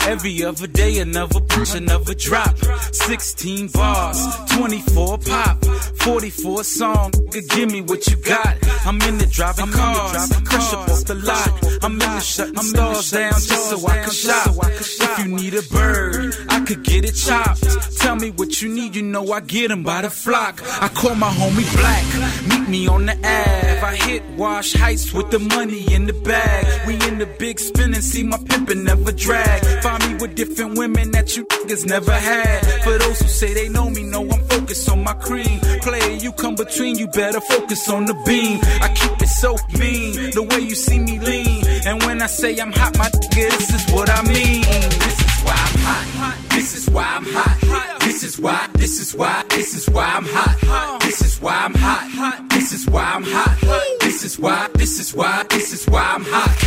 [0.07, 2.55] Every other day, another push, another drop.
[2.91, 4.24] 16 bars,
[4.57, 7.11] 24 pop, 44 song.
[7.49, 8.57] Give me what you got.
[8.86, 11.84] I'm in the driving cars, crush up off the lot.
[11.84, 14.47] I'm in the shutting stars down just so I can shop.
[14.70, 17.64] If you need a bird, I could get it chopped.
[17.99, 20.62] Tell me what you need, you know I get 'em by the flock.
[20.82, 22.05] I call my homie Black,
[22.49, 23.82] meet me on the Ave.
[23.91, 26.66] I hit Wash Heights with the money in the bag.
[26.88, 29.59] We in the big spin and see my pimpin' never drag.
[29.84, 32.59] Find me with different women that you niggas never had.
[32.84, 35.59] For those who say they know me, know I'm focused on my cream.
[35.82, 38.59] Player, you come between, you better focus on the beam.
[38.82, 41.64] I keep it so mean, the way you see me lean.
[41.84, 44.62] And when I say I'm hot, my nigga, this is what I mean.
[44.62, 46.38] This is why I'm hot.
[46.50, 48.00] This is why I'm hot.
[48.02, 51.02] This is why, this is why, this is why I'm hot.
[51.02, 52.50] This is why I'm hot.
[52.50, 53.58] This is why I'm hot.
[54.02, 56.58] This is why, this is why, this is why I'm hot.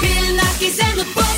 [0.00, 1.37] Bill Nackis and the Boss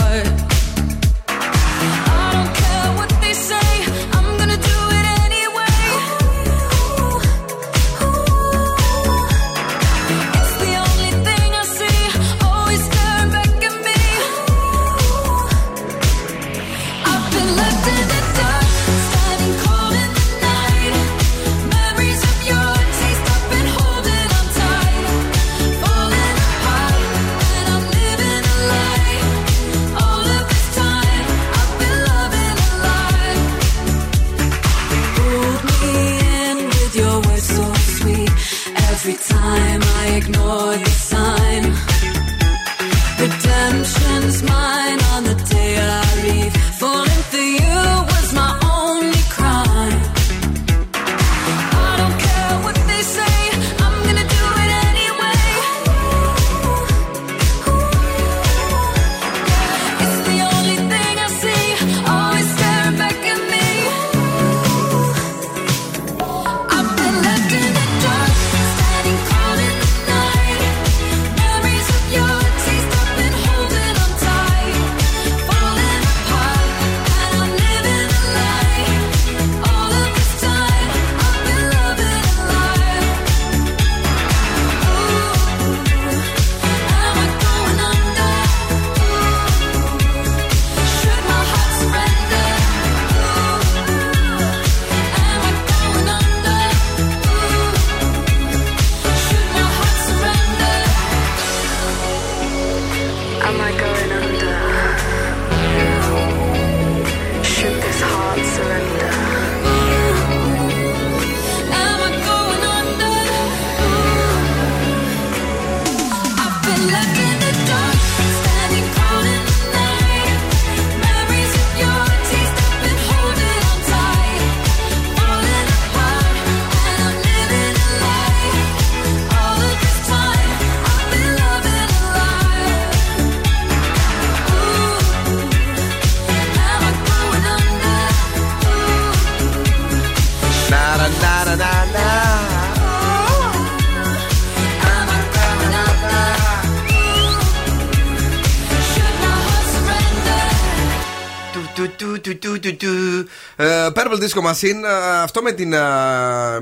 [154.21, 155.79] Ε, Purple Disco Machine, ε, αυτό με την ε,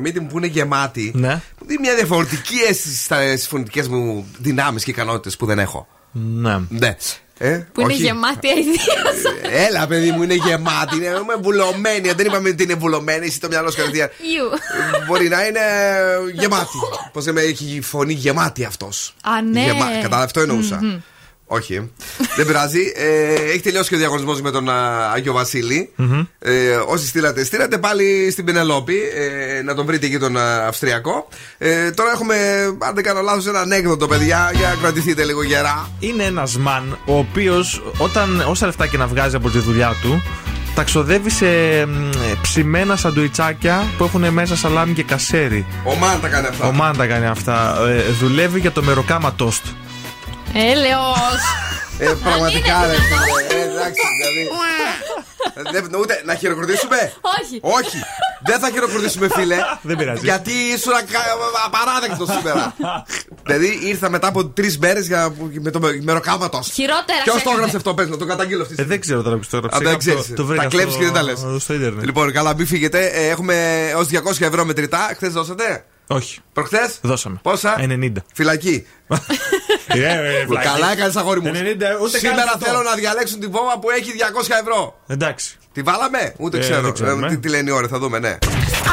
[0.01, 1.11] μύτη μου που είναι γεμάτη.
[1.15, 1.41] Ναι.
[1.59, 3.17] Μου δίνει μια διαφορετική αίσθηση στα
[3.49, 5.87] φωνητικές μου δυνάμεις και ικανότητες που δεν έχω.
[6.11, 6.59] Ναι.
[6.69, 6.95] Ναι.
[7.41, 8.01] Ε, Που είναι όχι.
[8.01, 9.65] γεμάτη αηδία.
[9.67, 10.95] Έλα, παιδί μου, είναι γεμάτη.
[10.95, 12.11] Είναι είμαι βουλωμένη.
[12.11, 13.25] Δεν είπαμε ότι είναι βουλωμένη.
[13.25, 14.09] Εσύ το μυαλό σου κατευθείαν.
[14.09, 14.49] Ιου.
[15.07, 15.59] Μπορεί να είναι
[16.33, 16.77] γεμάτη.
[17.13, 19.15] Πώς λέμε, έχει φωνή γεμάτη αυτός.
[19.23, 19.65] Α, ναι.
[20.01, 20.79] Κατά αυτό εννοούσα.
[20.81, 20.99] Μμμ.
[21.45, 21.91] Όχι.
[22.39, 22.43] Ε.
[22.43, 22.91] Δεν πειράζει.
[22.95, 25.89] Ε, έχει τελειώσει και ο διαγωνισμός με τον α, Άγιο Βασίλη.
[26.39, 28.97] Ε, όσοι στείλατε, στείλατε πάλι στην Πινελόπη.
[29.15, 31.27] Ε, να τον βρείτε εκεί τον α, Αυστριακό.
[31.57, 32.35] Ε, τώρα έχουμε,
[32.79, 34.51] αν δεν κάνω λάθος, ένα ανέκδοτο, παιδιά.
[34.55, 35.89] Για να κρατηθείτε λίγο γερά.
[35.99, 40.23] Είναι ένας μαν ο οποίος όταν όσα λεφτά και να βγάζει από τη δουλειά του,
[40.75, 41.45] τα ξοδεύει σε
[41.85, 42.09] μ,
[42.41, 45.65] ψημένα σαντουιτσάκια που έχουν μέσα σαλάμι και κασέρι.
[45.83, 46.67] Ο Μαν τα κάνει αυτά.
[46.67, 47.77] Ο Μαν τα κάνει αυτά.
[47.87, 49.65] Ε, δουλεύει για το μεροκάμα τόστ.
[50.53, 51.68] Έλεος.
[51.99, 53.59] Ε, πραγματικά ρε φίλε.
[53.59, 54.49] Ε, εντάξει, δηλαδή.
[55.53, 56.97] Ε, δεν- ούτε να χειροκροτήσουμε.
[57.41, 57.59] Όχι.
[57.61, 57.97] Όχι.
[58.45, 59.55] Δεν θα χειροκροτήσουμε, φίλε.
[59.81, 60.19] Δεν πειράζει.
[60.23, 61.19] Γιατί ήσουν ακα-
[61.65, 62.75] απαράδεκτος σήμερα.
[63.45, 65.07] δηλαδή ήρθα μετά από τρεις μέρες
[65.61, 66.69] με το μεροκάματος.
[66.73, 67.21] Χειρότερα.
[67.23, 67.55] Ποιος το ξέχασε.
[67.55, 68.75] έγραψε αυτό, πες να το καταγγείλω αυτή.
[68.77, 69.77] Ε, δεν ξέρω τώρα που το έγραψε.
[69.77, 70.27] Α, δεν Κάπου ξέρεις.
[70.27, 71.39] το- Το βρήκα Τα κλέβεις στο- και δεν τα λες.
[71.59, 72.05] Στο ίντερνετ.
[72.05, 73.05] Λοιπόν, καλά, μην φύγετε.
[73.05, 75.09] Ε, έχουμε έως 200 ευρώ μετρητά.
[75.15, 76.39] Χθες δώσατε; Όχι.
[76.53, 77.39] Προχθές; Δώσαμε.
[77.43, 78.11] Πόσα; 90.
[78.33, 78.87] Φυλακή.
[79.93, 80.01] Ε,
[80.39, 80.67] ε, βλάκι.
[80.67, 81.51] Καλά έκανες, αγόρι μου.
[81.53, 81.53] 90,
[82.03, 82.65] ούτε Σήμερα καν αυτό.
[82.65, 84.99] θέλω να διαλέξουν την βόμβα που έχει 200 ευρώ.
[85.07, 85.57] Εντάξει.
[85.73, 86.81] Τη βάλαμε, ούτε Ε, ξέρω.
[86.81, 87.27] δεν ξέρουμε.
[87.27, 88.37] Ε, τι, τι λένε οι ώρες, θα δούμε, ναι.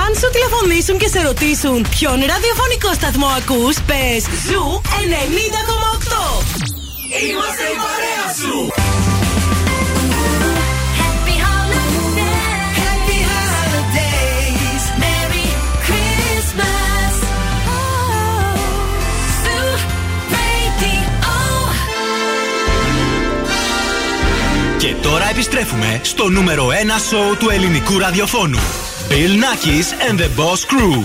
[0.07, 6.45] Αν σου τηλεφωνήσουν και σε ρωτήσουν ποιον ραδιοφωνικό σταθμό ακούς, πες Ζου 90,8.
[7.29, 8.73] Είμαστε η παρέα σου.
[25.11, 26.73] Τώρα επιστρέφουμε στο νούμερο 1
[27.09, 28.59] σοου του ελληνικού ραδιοφώνου.
[29.09, 31.01] Bill Nakis and the Boss Crew.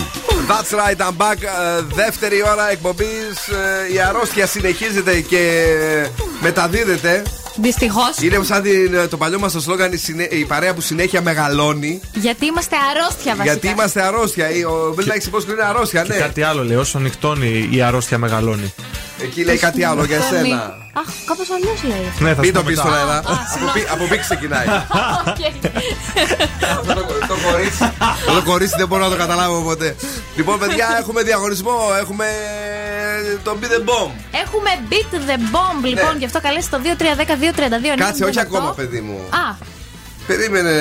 [0.48, 1.42] That's right, I'm back.
[1.42, 3.48] Ε, δεύτερη ώρα εκπομπής.
[3.94, 5.64] η αρρώστια συνεχίζεται και
[6.40, 7.22] μεταδίδεται.
[7.56, 8.16] Δυστυχώς.
[8.20, 12.00] Είναι σαν την- το παλιό μας το σλόγκαν η, συνέ- η παρέα που συνέχεια μεγαλώνει.
[12.14, 13.52] Γιατί είμαστε αρρώστια βασικά.
[13.52, 14.50] Γιατί είμαστε αρρώστια.
[14.50, 16.18] Ή Ο Bill Nakis πώς είναι αρρώστια, Και ναι.
[16.18, 18.74] κάτι άλλο λέει, όσο νυχτώνει η αρρώστια μεγαλώνει.
[19.22, 20.76] Εκεί λέει κάτι άλλο για εσένα.
[20.94, 22.12] Αχ, κάπως αλλιώς λέει.
[22.18, 22.88] Ναι, θα Μην σου το πω πεις μετά.
[22.88, 23.16] στον αέρα.
[23.16, 23.72] Α, Από συγγνώμη.
[23.80, 24.66] πι- Από πι ξεκινάει.
[25.28, 25.40] Οκ.
[26.78, 27.90] Αυτό το- Το κορίτσι.
[28.26, 29.96] Το κορίτσι δεν μπορώ να το καταλάβω ποτέ.
[30.36, 31.76] Λοιπόν, παιδιά, έχουμε διαγωνισμό.
[32.00, 32.24] Έχουμε
[33.44, 34.10] τον Beat the Bomb.
[34.44, 36.18] Έχουμε beat the bomb λοιπόν, Ναι.
[36.18, 37.96] γι' αυτό καλέσει το 2310-232.
[37.96, 39.14] Κάτσε, όχι ακόμα, παιδί μου.
[39.30, 39.56] Α,
[40.26, 40.72] Περίμενε.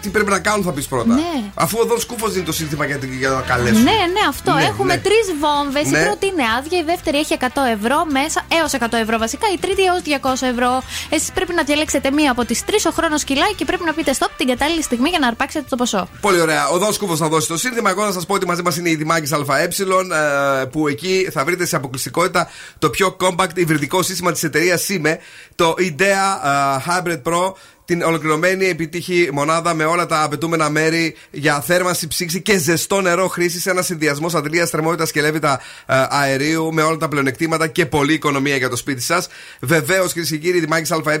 [0.00, 1.14] Τι πρέπει να κάνουν, θα πεις πρώτα.
[1.14, 1.50] Ναι.
[1.54, 3.82] Αφού ο Δον Σκούφος δίνει το σύνθημα για, για να καλέσουν.
[3.82, 4.52] ναι, ναι, αυτό.
[4.52, 5.00] Ναι, Έχουμε ναι.
[5.00, 5.90] τρεις βόμβες.
[5.90, 5.98] Ναι.
[5.98, 9.58] Η πρώτη είναι άδεια, η δεύτερη έχει 100 ευρώ μέσα, έως 100 ευρώ βασικά, η
[9.58, 10.82] τρίτη έως 200 ευρώ.
[11.08, 12.86] Εσείς πρέπει να διαλέξετε μία από τις τρεις.
[12.86, 15.76] Ο χρόνος κυλάει και πρέπει να πείτε stop την κατάλληλη στιγμή για να αρπάξετε το
[15.76, 16.08] ποσό.
[16.20, 16.68] Πολύ ωραία.
[16.68, 17.90] Ο Δον Σκούφος θα δώσει το σύνθημα.
[17.90, 21.44] Εγώ να σας πω ότι μαζί μας είναι η Δημάκης ΑΕ, ε, που εκεί θα
[21.44, 25.16] βρείτε σε αποκλειστικότητα το πιο compact υβριδικό σύστημα της εταιρείας SIME,
[25.54, 26.02] το IDEA
[26.44, 27.52] ε, Hybrid Pro.
[27.88, 33.28] Την ολοκληρωμένη επιτύχη μονάδα με όλα τα απαιτούμενα μέρη για θέρμανση, ψήξη και ζεστό νερό
[33.28, 33.66] χρήσης.
[33.66, 38.56] Ένα συνδυασμός αντλία θερμότητας και λέβητα ε, αερίου με όλα τα πλεονεκτήματα και πολλή οικονομία
[38.56, 39.28] για το σπίτι σας.
[39.60, 41.18] Βεβαίως, κυρίες και κύριοι, η Δημάκη ΑΕ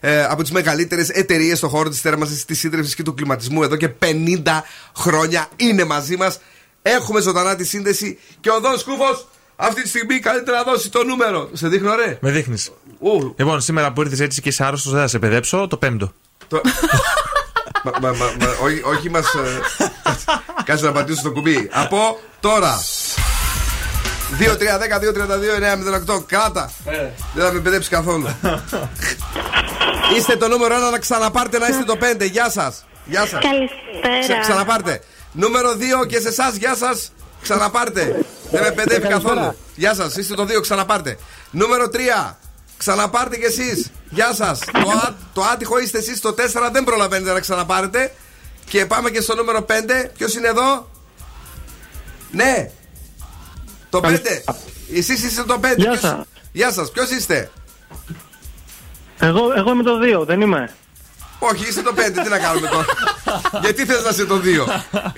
[0.00, 3.76] ε, από τις μεγαλύτερες εταιρείες στον χώρο της θέρμανσης, της σύντρεψης και του κλιματισμού εδώ
[3.76, 4.42] και 50
[4.96, 6.40] χρόνια είναι μαζί μας.
[6.82, 9.28] Έχουμε ζωντανά τη σύνδεση και ο Δον Σκούφος
[9.62, 11.48] αυτή τη στιγμή καλύτερα να δώσει το νούμερο.
[11.52, 12.18] Σε δείχνω, ρε.
[12.20, 12.70] Με δείχνεις.
[13.36, 15.66] Λοιπόν, σήμερα που ήρθες έτσι και είσαι άρρωστος, δεν θα σε παιδέψω.
[15.68, 16.12] Το πέμπτο.
[17.84, 19.60] Μα, μα, μα, μα, όχι, όχι μας ε,
[20.64, 22.78] Κάτσε να πατήσω στο κουμπί Από τώρα
[26.16, 26.72] 2-3-10-2-32-9-08 Κράτα
[27.34, 28.26] Δεν θα με παιδέψεις καθόλου
[30.16, 34.18] Είστε το νούμερο 1 να ξαναπάρτε να είστε το 5 Γεια σας Γεια σας Καλησπέρα.
[34.20, 35.00] Ξα- Ξαναπάρτε
[35.32, 39.56] Νούμερο 2 και σε εσάς γεια σας Ξαναπάρτε Δεν με παιδεύει καθόλου.
[39.76, 41.18] Γεια σας είστε το 2 ξαναπάρτε.
[41.50, 42.38] Νούμερο 3
[42.76, 43.90] Ξαναπάρτε κι εσείς.
[44.10, 44.58] Γεια σας.
[44.72, 48.14] Το, α- το άτυχο είστε εσείς το 4 Δεν προλαβαίνετε να ξαναπάρετε.
[48.64, 50.90] Και πάμε και στο νούμερο 5 Ποιος είναι εδώ;
[52.30, 52.70] Ναι.
[53.90, 54.42] Το 5
[54.94, 56.24] Εσείς είστε το 5 Γεια Ποιος- σας.
[56.52, 56.90] Γεια σας.
[56.90, 57.50] Ποιος είστε;
[59.18, 60.74] Εγώ, εγώ είμαι το 2, δεν είμαι.
[61.50, 62.84] Όχι, είσαι το 5, τι να κάνουμε τώρα;
[63.60, 64.40] Γιατί θες να είσαι το 2.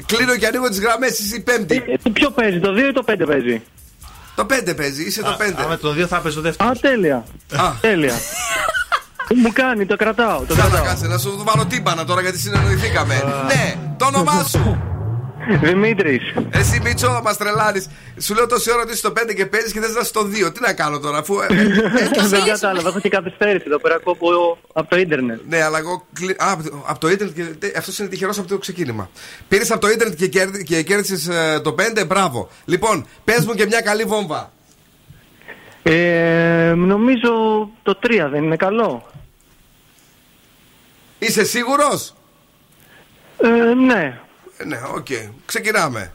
[0.07, 1.75] Κλείνω και ανοίγω τις γραμμές, είσαι η πέμπτη.
[2.05, 3.63] Ε, ποιο παίζει, το 2 ή το 5 παίζει;
[4.35, 5.63] Το 5 παίζει, είσαι το 5.
[5.65, 6.69] Α, με το 2 θα παίζει το δεύτερο.
[6.69, 7.25] Α, τέλεια.
[7.57, 7.73] Α.
[7.81, 8.15] Τέλεια.
[9.35, 10.39] Μου κάνει, το κρατάω.
[10.41, 10.85] Το Κάτσε, κρατάω.
[10.87, 13.15] κάτσε, να σου βάλω τύμπανα τώρα γιατί συνεννοηθήκαμε.
[13.47, 14.83] ναι, το όνομά σου.
[15.63, 16.21] Δημήτρη.
[16.51, 17.85] Εσύ Μίτσο, μα τρελάνει.
[18.21, 20.21] Σου λέω τόση ώρα ότι είσαι στο 5 και παίζει και θε να είσαι στο
[20.49, 20.55] 2.
[20.55, 21.41] Τι να κάνω τώρα, αφού.
[21.41, 24.17] ε, ε, Δεν κατάλαβα, έχω και καθυστέρηση εδώ πέρα από,
[24.73, 25.41] από το ίντερνετ.
[25.49, 26.07] Ναι, αλλά εγώ.
[26.13, 27.73] κλει- Α, από το- από το ίντερνετ και.
[27.79, 29.11] Αυτό είναι τυχερό από το ξεκίνημα.
[29.49, 32.51] Πήρε από το ίντερνετ και, κέρδι, και κέρδισε το 5, μπράβο.
[32.65, 34.53] Λοιπόν, πε μου και μια καλή βόμβα.
[35.83, 37.31] Ε, νομίζω
[37.83, 39.07] το 3 δεν είναι καλό.
[41.19, 42.15] Είσαι σίγουρος?
[43.43, 44.19] Ε, ναι.
[44.57, 45.07] Ε, Ναι, οκ.
[45.47, 46.13] Ξεκινάμε.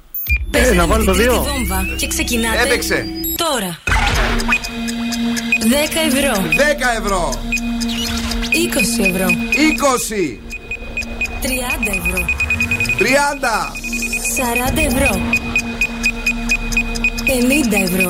[0.52, 1.42] Παίζετε να με βάλω την το τρίτη δύο.
[1.44, 2.62] βόμβα και ξεκινάτε.
[2.64, 3.06] Έπαιξε.
[3.36, 3.80] Τώρα.
[3.82, 3.86] 10
[6.08, 6.44] ευρώ.
[6.44, 7.34] 10 ευρώ.
[9.00, 9.28] 20 ευρώ.
[9.28, 10.40] 20.
[11.42, 12.26] 30 ευρώ.
[13.00, 13.74] 30.
[14.74, 15.22] 40 ευρώ.
[17.26, 18.08] 50 ευρώ.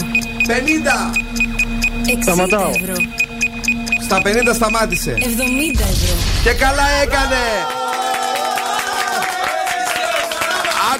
[0.48, 1.12] 50.
[2.06, 2.70] 60 Σταματάω.
[2.82, 2.94] ευρώ.
[4.04, 5.14] Στα 50 σταμάτησε.
[5.20, 5.22] 70
[5.80, 6.16] ευρώ.
[6.44, 7.36] Και καλά έκανε.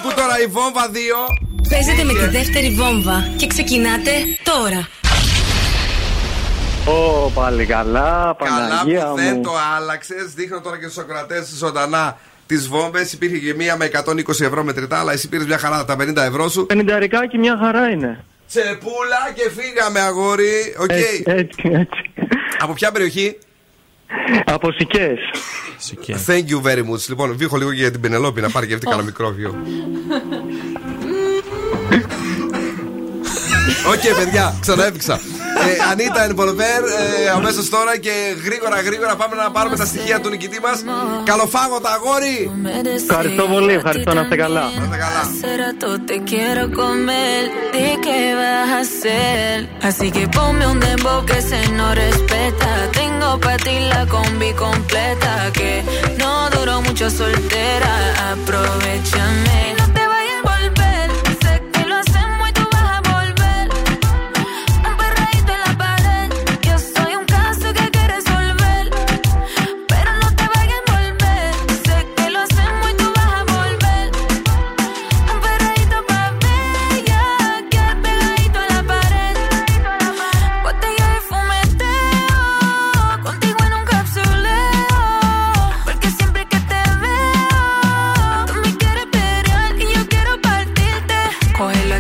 [0.02, 0.96] Άκου τώρα η βόμβα 2.
[1.70, 4.12] Παίζετε με τη δεύτερη βόμβα και ξεκινάτε
[4.44, 4.88] τώρα.
[6.98, 9.42] Ω, πάλι καλά, Καλά Παναγία που δεν μου.
[9.42, 10.34] το άλλαξες.
[10.36, 13.14] Δείχνω τώρα και στους ακροατέ ζωντανά τις βόμβες.
[13.14, 16.50] Υπήρχε και μία με 120 ευρώ μετρητά, αλλά εσύ πήρες μια χαρά τα 50 ευρώ
[16.50, 16.66] σου.
[16.70, 18.24] 50αρικάκι μια χαρά είναι.
[18.48, 20.76] Τσεπούλα και φύγαμε, αγόρι.
[20.80, 20.92] Οκ.
[20.92, 22.12] Έτσι, έτσι, έτσι.
[22.60, 23.38] Από ποια περιοχή;
[24.46, 25.20] Από Συκιές.
[26.28, 27.08] Thank you very much.
[27.10, 29.56] Λοιπόν, βήχω λίγο για την Πενελόπη να πάρει και αυτή κανένα μικρόβιο.
[33.88, 35.20] Οκ, παιδιά, ξαναέβηξα.
[35.68, 38.14] Ε, Αν ήταν λοιπόν, εμβολβέρ ε, αμέσως τώρα και
[38.46, 40.84] γρήγορα, γρήγορα πάμε να πάρουμε τα στοιχεία του νικητή μας.
[41.24, 42.52] Καλοφάγω τα αγόρια!
[43.10, 44.62] Ευχαριστώ πολύ, ευχαριστώ να είστε καλά.
[44.62, 46.18] Καλησπέρα, τώρα te
[52.92, 55.84] Tengo para ti la combi completa que
[56.18, 59.79] no duró mucho soltera, aprovechame.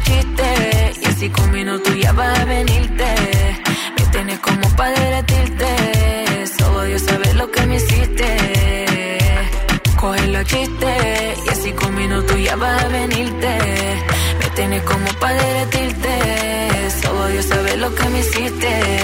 [0.07, 3.05] Y así con minutos ya vas a venirte.
[3.97, 9.17] Me tienes como pa' derretirte, solo Dios sabe lo que me hiciste.
[9.97, 13.57] Cógelo a chiste, y así con minutos ya vas a venirte.
[14.39, 18.98] Me tienes como pa' derretirte, solo Dios sabe lo que me hiciste.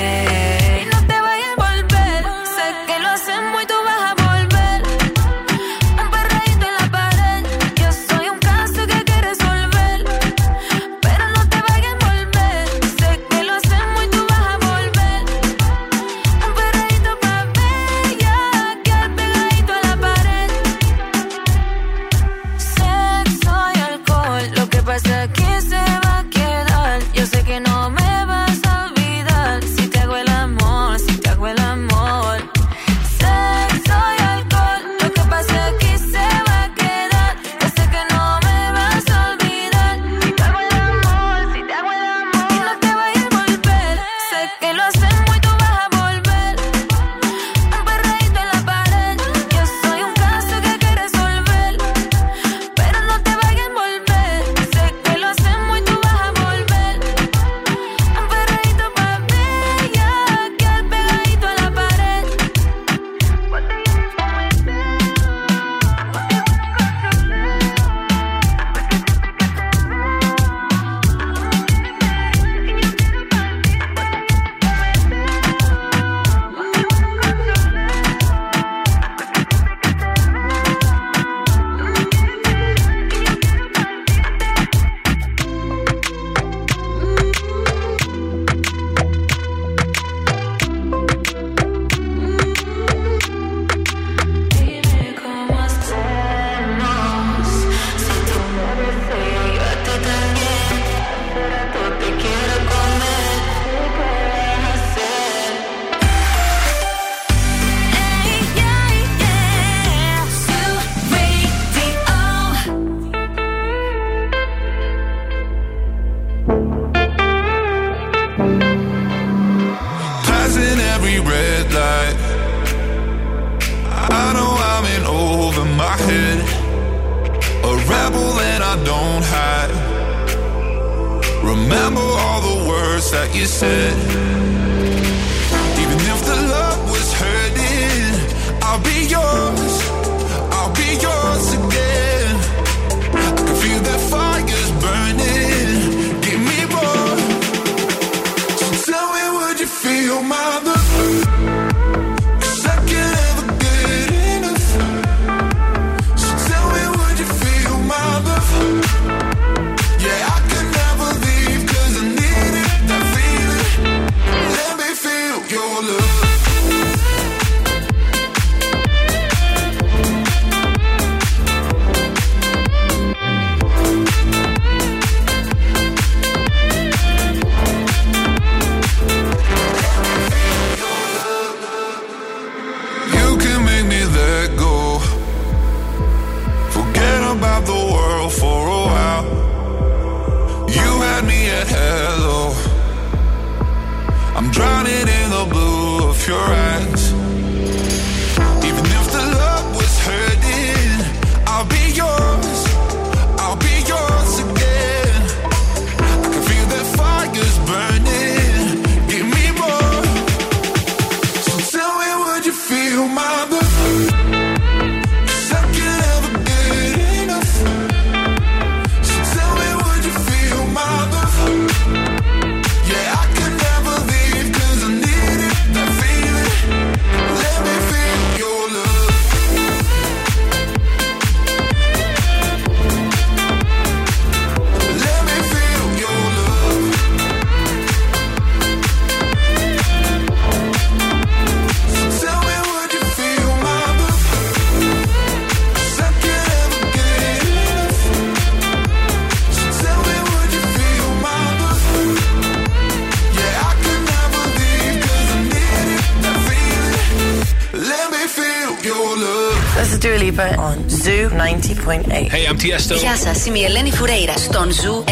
[262.61, 265.11] FM Γεια σας, είμαι η Ελένη Φουρέιρα στον Ζου 90,8.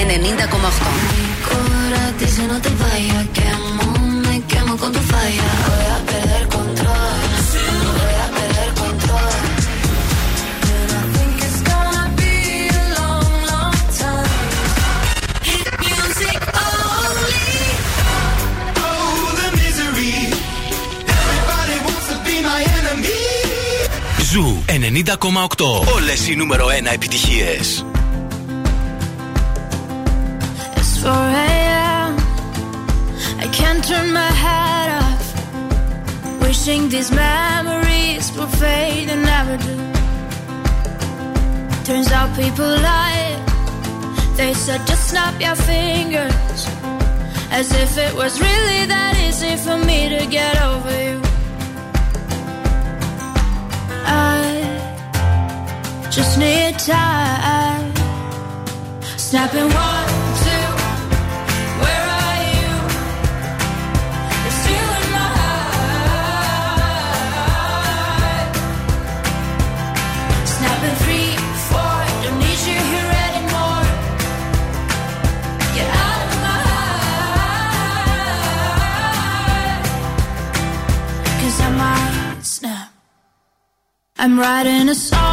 [25.96, 27.86] Όλες οι νούμερο 1 επιτυχίες.
[30.76, 31.12] It's 4
[31.48, 32.12] a.m.
[33.44, 35.26] I can't turn my head off.
[36.44, 39.76] Wishing these memories will fade and never do.
[41.88, 43.30] Turns out people lie.
[44.40, 46.60] They said just snap your fingers.
[47.60, 51.23] As if it was really that easy for me to get over you.
[56.44, 57.92] it tight.
[59.18, 60.10] Snapping one,
[60.44, 60.68] two,
[61.82, 62.72] where are you?
[64.48, 64.60] It's
[71.04, 71.32] three,
[71.70, 73.86] four, don't need you here anymore.
[75.76, 76.60] Get out of my
[81.60, 82.90] I might snap.
[84.18, 85.33] I'm writing a song.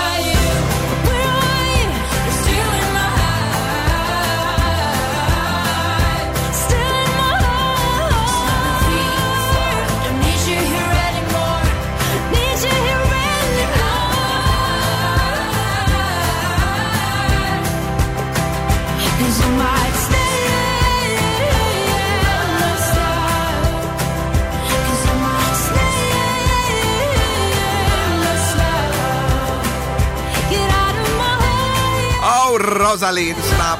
[32.91, 33.79] Ροζαλίν Snap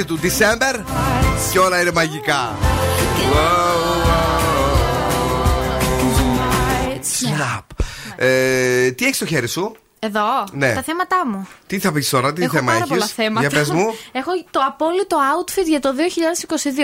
[0.00, 0.80] 15 του December
[1.52, 2.56] και όλα είναι μαγικά.
[7.20, 7.84] Snap.
[8.16, 10.20] Ε, τι έχεις στο χέρι σου; Εδώ,
[10.52, 10.72] Ναι.
[10.74, 11.48] τα θέματα μου.
[11.66, 13.46] Τι θα πεις τώρα, τι Έχω θέμα πάρα έχεις; πολλά θέματα.
[13.48, 13.84] Για πες μου.
[14.20, 15.88] Έχω το απόλυτο outfit για το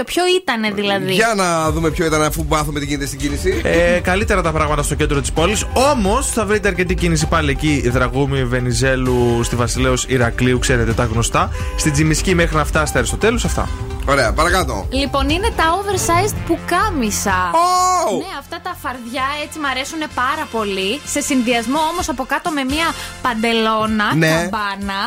[0.01, 0.05] 2022.
[0.07, 3.61] Ποιο ήτανε δηλαδή; Για να δούμε ποιο ήταν αφού μάθουμε τι γίνεται στην κίνηση.
[3.65, 5.65] Ε, καλύτερα τα πράγματα στο κέντρο της πόλης.
[5.93, 7.89] Όμως θα βρείτε αρκετή κίνηση πάλι εκεί.
[7.89, 11.51] Δραγούμη, Βενιζέλου, στη Βασιλέως Ηρακλείου, ξέρετε τα γνωστά.
[11.77, 13.69] Στην Τζιμισκή μέχρι να φτάσετε Αριστοτέλους, αυτά.
[14.07, 14.87] Ωραία, παρακάτω.
[14.91, 17.51] Λοιπόν, είναι τα oversized πουκάμισα.
[17.53, 18.19] Oh!
[18.19, 21.01] Ναι, αυτά τα φαρδιά έτσι μ' αρέσουν πάρα πολύ.
[21.07, 22.87] Σε συνδυασμό όμως από κάτω με μία
[23.23, 24.29] παντελώνα, Ναι.
[24.31, 25.03] καμπάνα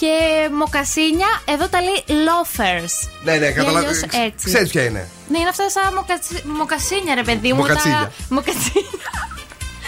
[0.00, 0.12] και
[0.58, 1.26] μοκασίνια.
[1.44, 3.08] Εδώ τα λέει loafers.
[3.24, 3.78] Ναι, ναι, Ή καταλαβαίνω.
[3.88, 4.44] αλλιώς έτσι.
[4.44, 5.08] Ξέρεις ποια είναι.
[5.28, 6.42] Ναι, είναι αυτά σαν μοκατσι...
[6.58, 7.60] μοκασίνια, ρε παιδί μου.
[7.60, 7.98] Μοκατσίνια.
[7.98, 8.12] Τα...
[8.28, 9.10] Μοκατσίνια.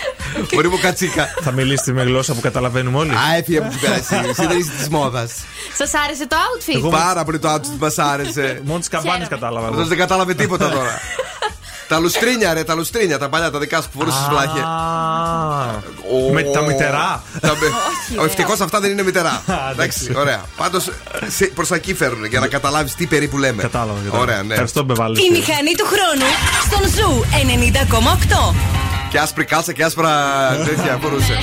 [0.55, 1.29] Μπορεί μου κατσίκα.
[1.41, 3.11] θα μιλήσετε με γλώσσα που καταλαβαίνουμε όλοι.
[3.11, 4.15] Α, έφυγε από την πέρα εσύ.
[4.29, 5.33] Εσύ δεν είσαι της μόδας.
[5.77, 8.61] Σας άρεσε το outfit; Πάρα πολύ το outfit μας άρεσε.
[8.65, 9.69] Μόνο τι καμπάνε κατάλαβα.
[9.69, 11.01] Αυτός δεν κατάλαβε τίποτα τώρα.
[11.91, 14.63] Τα λουστρίνια, ρε, τα λουστρίνια, τα παλιά, τα δικά σου που φορούσες στις βλάχες.
[16.33, 17.23] Με τα μητερά.
[18.25, 19.43] Ευτυχώς αυτά δεν είναι μητερά.
[19.73, 20.45] Εντάξει, ωραία.
[20.57, 20.91] Πάντως
[21.55, 23.63] προς τα εκεί φέρνουν για να καταλάβεις τι περίπου λέμε.
[23.63, 24.19] Κατάλαβα.
[24.19, 24.53] Ωραία, ναι.
[24.53, 25.27] Ευχαριστώ, Μπεβάλη.
[25.27, 26.29] Η μηχανή του χρόνου
[26.67, 27.25] στον Ζου
[28.51, 28.90] 90,8.
[29.11, 30.11] Και άσπρη κάλσα και άσπρα
[30.65, 31.39] τέτοια μπορούσε.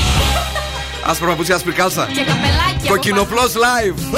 [1.09, 2.05] Άσπρα παπούτσια, άσπρη κάλσα.
[2.05, 2.89] Και καπελάκια.
[2.89, 4.17] Κοκκινοπλό live.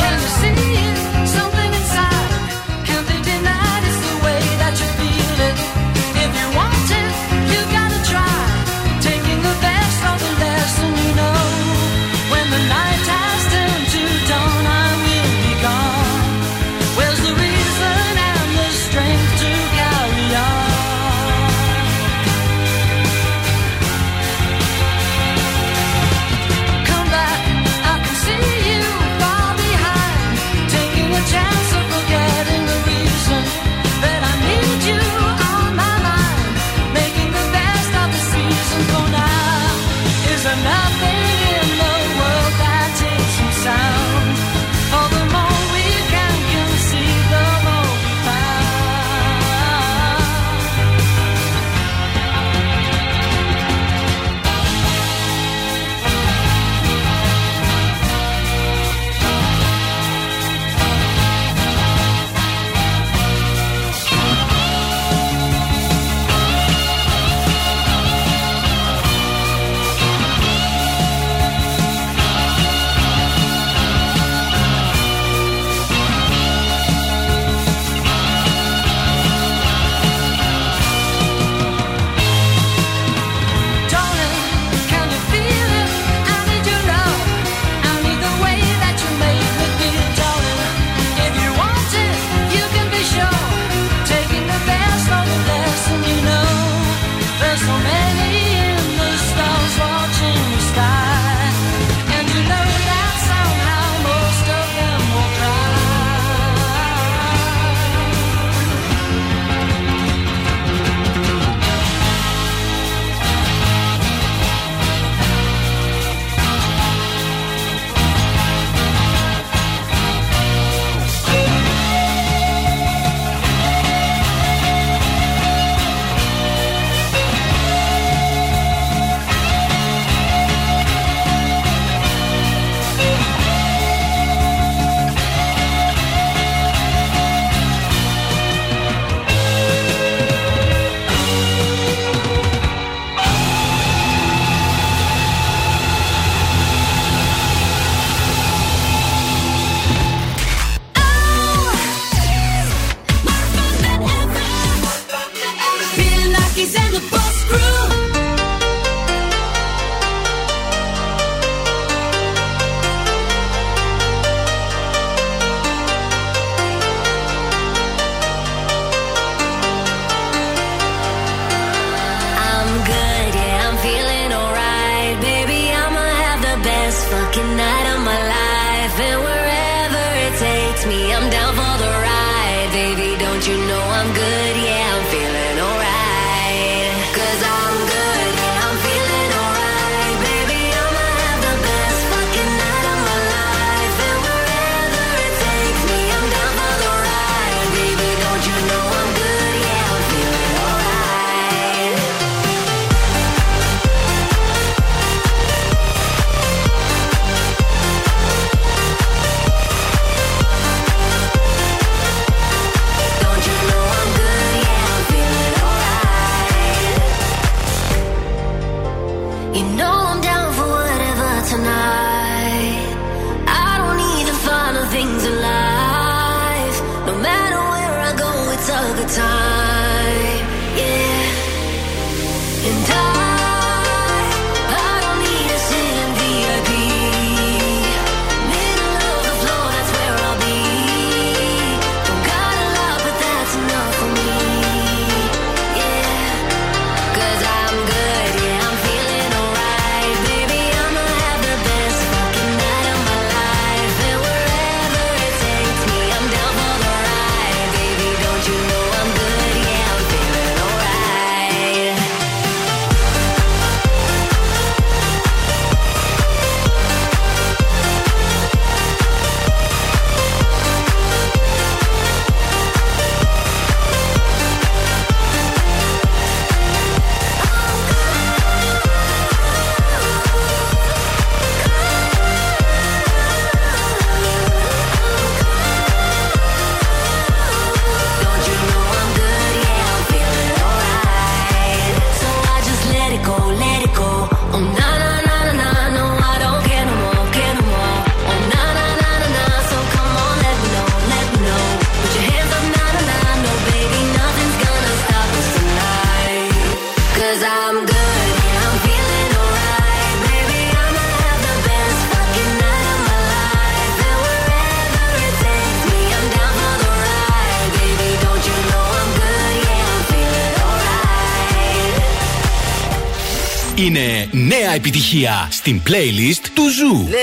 [324.79, 327.07] επιτυχία στην playlist του Ζου.
[327.09, 327.13] Lift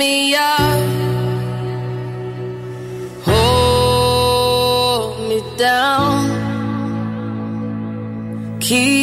[0.00, 0.14] me
[0.54, 0.82] up.
[3.30, 6.24] Hold me down.
[8.66, 8.95] Keep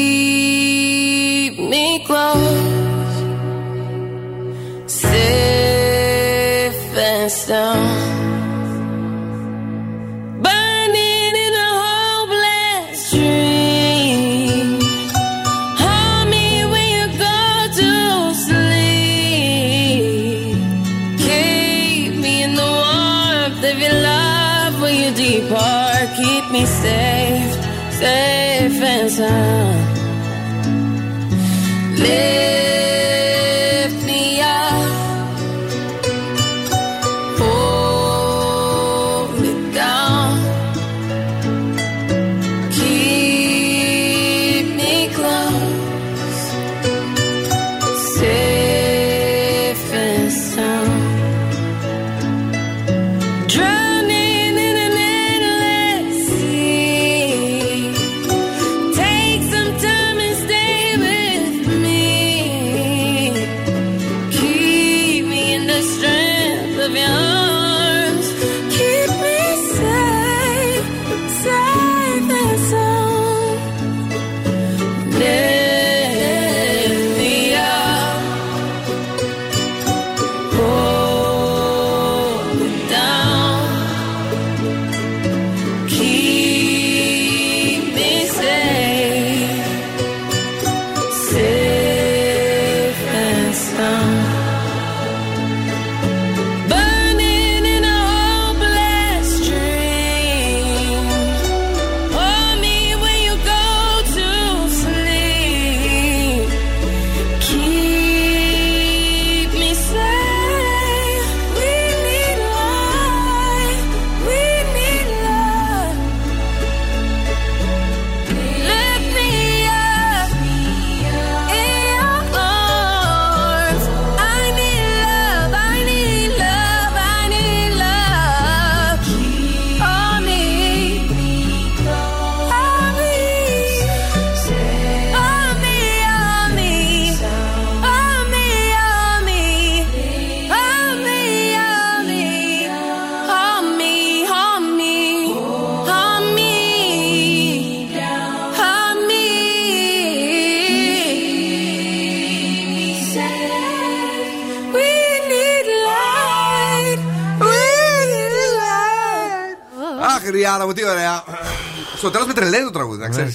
[162.73, 163.33] τραγούδι, να ξέρεις.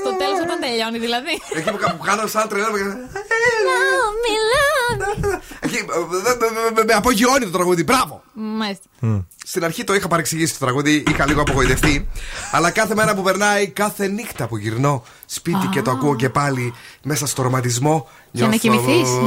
[0.00, 1.34] Στο τέλος όταν τελειώνει, δηλαδή.
[1.54, 2.66] Εκεί που κάνω σαν τρελό.
[5.60, 8.22] Ε, με απογειώνει το τραγούδι, μπράβο!
[9.46, 12.08] Στην αρχή το είχα παρεξηγήσει το τραγούδι, είχα λίγο απογοητευτεί.
[12.52, 16.74] Αλλά κάθε μέρα που περνάει, κάθε νύχτα που γυρνώ σπίτι και το ακούω και πάλι
[17.02, 18.08] μέσα στο ρομαντισμό.
[18.30, 19.08] Για να κοιμηθείς.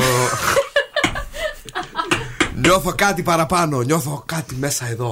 [2.61, 5.11] Νιώθω κάτι παραπάνω, νιώθω κάτι μέσα εδώ.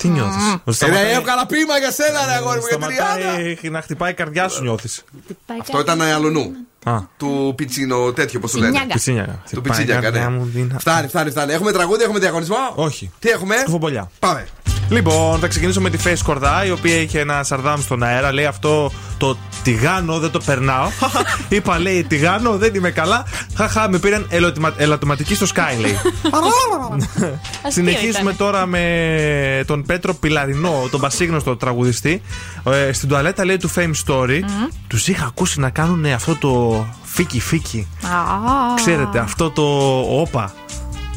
[0.00, 3.20] Τι νιώθεις; Ε, ρε, έβγαλα πείμα για σένα, ρε αγόρι μου, για τριάντα.
[3.20, 5.04] Σταματάει να χτυπάει η καρδιά σου, νιώθεις.
[5.60, 6.52] Αυτό ήταν αλλονού.
[6.84, 6.98] Α.
[7.16, 8.70] Του πιτσίνο τέτοιο, πώς το λένε.
[8.70, 8.92] Πιτσινιάκα.
[8.92, 9.42] Πιτσίνιακα.
[9.50, 10.78] Του πιτσίνιακα, ναι.
[10.78, 11.52] Φτάνει, φτάνει, φτάνει.
[11.52, 13.10] Έχουμε τραγούδι, έχουμε διαγωνισμό; Όχι.
[13.18, 14.10] Τι έχουμε; Σκουφομπολιά.
[14.18, 14.46] Πάμε.
[14.90, 18.32] Λοιπόν, θα ξεκινήσω με τη Face Κορδά, η οποία είχε ένα σαρδάμ στον αέρα.
[18.32, 20.88] Λέει αυτό το τηγάνο, δεν το περνάω.
[21.48, 23.24] Είπα, λέει τηγάνο, δεν είμαι καλά.
[23.56, 25.98] Χαχά, με πήραν ελαττωμα- ελαττωματική στο Sky, λέει.
[27.68, 28.84] Συνεχίζουμε τώρα με
[29.66, 32.22] τον Πέτρο Πιλαρινό, τον πασίγνωστο τραγουδιστή.
[32.70, 34.40] Ε, στην τουαλέτα λέει του Fame Story.
[34.86, 37.86] Τους είχα ακούσει να κάνουν αυτό το φίκι φίκι.
[38.02, 38.74] Α.
[38.74, 39.62] Ξέρετε, αυτό το
[40.20, 40.52] όπα.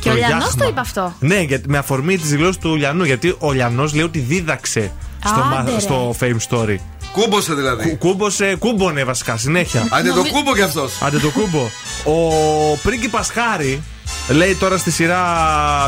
[0.04, 0.64] Και ο το Λιανός γιάχμα.
[0.64, 1.14] το είπε αυτό.
[1.20, 3.04] Ναι, γιατί, με αφορμή της δηλώσης του Λιανού.
[3.04, 4.92] Γιατί ο Λιανός λέει ότι δίδαξε
[5.26, 5.80] στο, μα- Άντε, ρε.
[5.80, 6.76] στο Fame Story.
[7.14, 7.90] Κούμποσε δηλαδή.
[7.90, 9.88] Κου- Κούμπωσε, κούμπονε βασικά συνέχεια.
[9.90, 11.02] Άντε το Νομι- κούμπο κι αυτός.
[11.02, 11.62] Άντε το κούμπο.
[12.04, 13.82] Ο πρίγκιπας Χάρη
[14.30, 15.24] λέει τώρα στη σειρά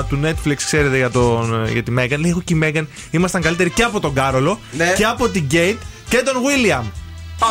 [0.09, 2.19] του Netflix, ξέρετε για, τον, για τη Μέγαν.
[2.21, 4.93] Λέει: Εγώ και η Μέγαν ήμασταν καλύτεροι και από τον Κάρολο Ναι.
[4.97, 5.77] και από την Γκέιτ
[6.09, 6.85] και τον Βίλιαμ.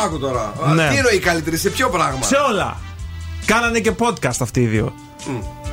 [0.05, 0.53] Άκου τώρα.
[0.67, 0.87] Α, Ναι.
[0.89, 2.77] Τι εννοεί καλύτερη, σε ποιο πράγμα; Σε όλα.
[3.45, 4.93] Κάνανε και podcast αυτοί οι δύο.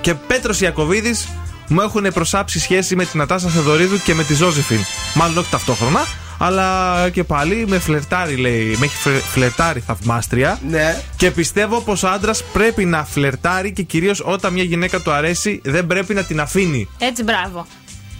[0.03, 1.29] Και Πέτρος Ιακοβίδης
[1.69, 4.79] μου έχουν προσάψει σχέση με την Νατάσα Θεοδωρίδου και με τη Ζώζεφιν.
[5.15, 6.07] Μάλλον όχι ταυτόχρονα,
[6.39, 8.77] αλλά και πάλι με φλερτάρει, λέει.
[8.79, 10.59] Με έχει φλε- φλερτάρει θαυμάστρια.
[10.69, 11.03] Ναι.
[11.16, 15.61] Και πιστεύω πως ο άντρας πρέπει να φλερτάρει και κυρίως όταν μια γυναίκα του αρέσει,
[15.65, 16.89] δεν πρέπει να την αφήνει.
[16.99, 17.66] Έτσι, μπράβο.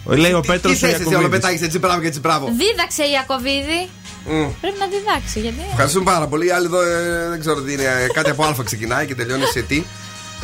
[0.05, 2.47] Λέει ο Πέτρος Τι θες εσύ όλο πετάγεις έτσι μπράβο και έτσι μπράβο.
[2.47, 3.89] Δίδαξε η Ιακοβίδη.
[4.27, 4.47] Μμ.
[4.61, 5.41] Πρέπει να διδάξει.
[5.41, 5.59] Γιατί.
[5.71, 6.47] Ευχαριστούμε πάρα πολύ.
[6.47, 7.83] Οι άλλοι εδώ ε, δεν ξέρω τι είναι.
[7.83, 9.83] ε, Κάτι από Α ξεκινάει και τελειώνει σε τι.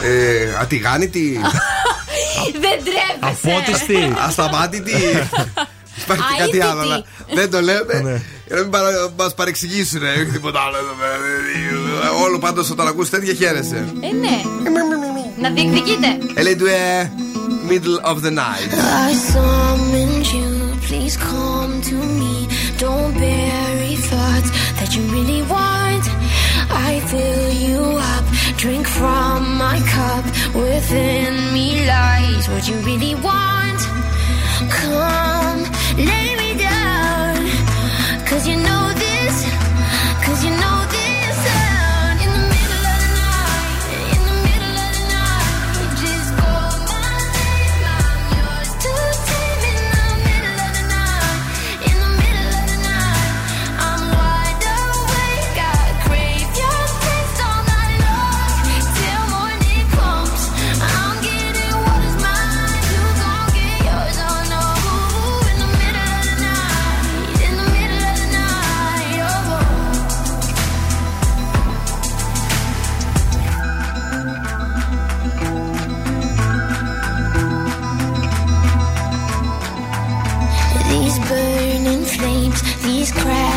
[0.02, 1.40] Ε, ατιγάνητη.
[2.64, 3.18] Δεν τρέπεσαι.
[3.20, 4.14] Αφώτιστη.
[4.26, 4.92] Ασταμάτητη.
[6.02, 6.80] Υπάρχει και κάτι άλλο.
[6.80, 7.04] αλλά
[7.34, 8.22] Δεν το λέμε.
[8.46, 8.70] Για να μην
[9.16, 11.14] μας παρεξηγήσουν, ε, όχι τίποτα άλλο εδώ πέρα.
[12.04, 13.84] Ε, Όλο πάντως όταν ακούς τέτοια χαίρεσαι.
[14.00, 14.42] Ε, ναι.
[15.40, 16.06] Να διεκδικείτε.
[16.34, 17.10] Ε, λέει του ε,
[17.70, 18.70] middle of the night.
[19.08, 20.48] I summoned you,
[20.88, 22.34] please come to me.
[22.84, 26.04] Don't bury thoughts that you really want.
[26.70, 27.80] I fill you
[28.12, 28.24] up,
[28.56, 30.24] drink from my cup.
[30.54, 33.80] Within me lies what you really want.
[34.70, 35.62] Come,
[35.96, 37.36] lay me down.
[38.26, 38.87] Cause you know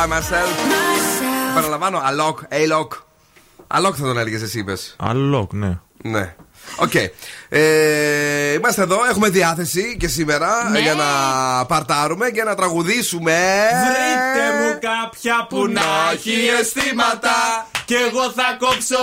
[0.00, 0.50] by myself.
[1.54, 2.92] Παραλαμβάνω, Alok, Alok.
[3.66, 4.96] Alok θα τον έλεγες εσύ, είπες.
[4.98, 5.78] Alok, ναι.
[6.02, 6.34] Ναι.
[6.76, 6.94] Οκ.
[7.48, 10.78] Ε, είμαστε εδώ, έχουμε διάθεση και σήμερα Ναι.
[10.78, 11.04] για να
[11.66, 13.66] παρτάρουμε και να τραγουδήσουμε.
[13.84, 15.82] Βρείτε μου κάποια που να
[16.12, 18.96] έχει αισθήματα Κι εγώ θα κόψω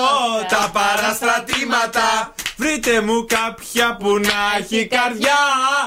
[0.50, 5.40] τα παραστρατήματα Βρείτε μου κάποια που να έχει καρδιά.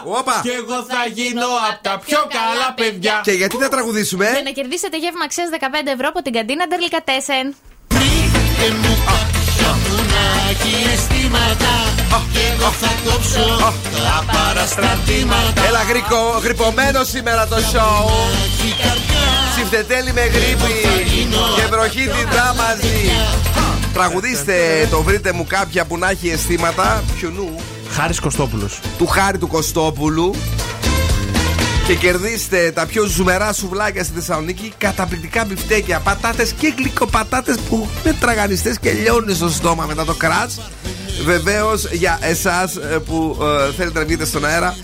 [0.04, 0.40] Όπα.
[0.42, 3.20] Κι εγώ θα γίνω απ' τα πιο καλά παιδιά.
[3.22, 7.54] Και γιατί θα τραγουδήσουμε; Για να κερδίσετε γεύμα αξίας 15 ευρώ από την καντίνα Ντερλικατέσεν.
[12.32, 15.66] Και εγώ θα κόψω τα παραστρατήματα.
[15.66, 18.10] Έλα γρικο, γρυπωμένο σήμερα το show.
[19.56, 20.72] Συμφτετέλη με γρήπη
[21.56, 23.10] Και βροχή την μαζί
[23.92, 27.60] Τραγουδίστε το βρείτε μου κάποια που να έχει αισθήματα Ποιονού;
[27.90, 30.34] Χάρης Κωστόπουλος Του Χάρη του Κωστόπουλου
[31.86, 34.72] και κερδίστε τα πιο ζουμερά σουβλάκια στη Θεσσαλονίκη.
[34.78, 40.60] Καταπληκτικά μπιφτέκια, πατάτες και γλυκοπατάτες που είναι τραγανιστές και λιώνουν στο στόμα μετά το κράτς.
[41.24, 43.38] Βεβαίως για εσάς που
[43.68, 44.76] ε, θέλετε να βγείτε στον αέρα.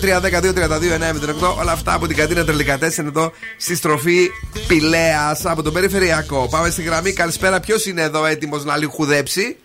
[0.00, 4.30] 2-3-10-2-32-9-08 Όλα αυτά από την καντίνα Τρελικατέσσεν εδώ στη στροφή
[4.68, 6.48] Πηλέας από τον Περιφερειακό.
[6.50, 7.12] Πάμε στη γραμμή.
[7.12, 7.60] Καλησπέρα.
[7.60, 9.56] Ποιος είναι εδώ έτοιμος να λιχουδέψει.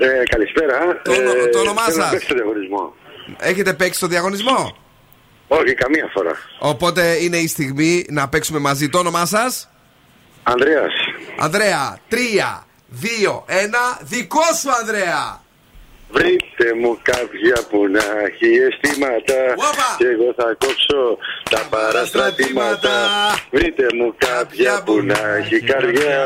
[0.00, 1.00] Ε, καλησπέρα.
[1.04, 2.10] Το, ονο- το όνομά θέλω να σας.
[2.10, 2.94] παίξω στο διαγωνισμό.
[3.38, 4.76] Έχετε παίξει στο διαγωνισμό;
[5.48, 6.32] Όχι, καμία φορά.
[6.58, 8.88] Οπότε είναι η στιγμή να παίξουμε μαζί.
[8.88, 9.68] Το όνομά σας;
[10.42, 10.92] Ανδρέας.
[11.38, 12.66] Ανδρέα, 3,
[13.00, 13.98] 2, 1.
[14.00, 15.41] Δικό σου, Ανδρέα.
[16.14, 19.38] Βρείτε μου κάποια που να έχει αισθήματα
[19.98, 21.00] Και εγώ θα κόψω
[21.50, 22.94] τα παραστρατήματα.
[23.50, 26.18] Βρείτε μου κάποια που να έχει καρδιά.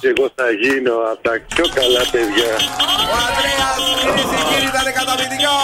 [0.00, 2.50] Και εγώ θα γίνω από τα πιο καλά παιδιά.
[3.12, 5.56] Ο Ανδρέας, κυρίες και κύριοι, ήταν καταπληκτικό.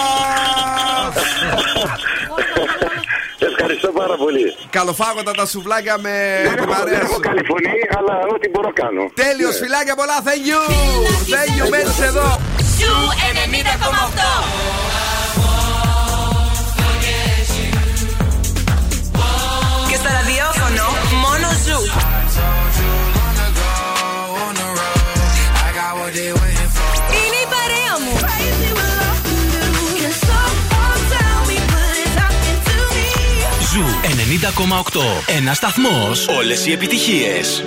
[3.39, 4.55] Ευχαριστώ πάρα πολύ.
[4.69, 6.15] Καλοφάγοντα τα σουβλάκια με
[6.55, 7.19] την παρέα Δεν έχω σου.
[7.19, 9.03] καλή φωνή αλλά ό,τι μπορώ κάνω.
[9.13, 10.17] Τέλειος, φιλάκια πολλά.
[10.27, 10.61] Thank you.
[11.33, 12.38] Thank you, μένεις εδώ.
[12.89, 13.61] Σου 90,8.
[19.89, 20.85] Και στο ραδιόφωνο
[21.23, 21.81] μόνο Zoo.
[27.11, 28.13] Είναι η παρέα μου.
[33.71, 35.33] Zoo 90,8.
[35.37, 36.27] Ένας σταθμός.
[36.27, 37.63] Όλες οι επιτυχίες.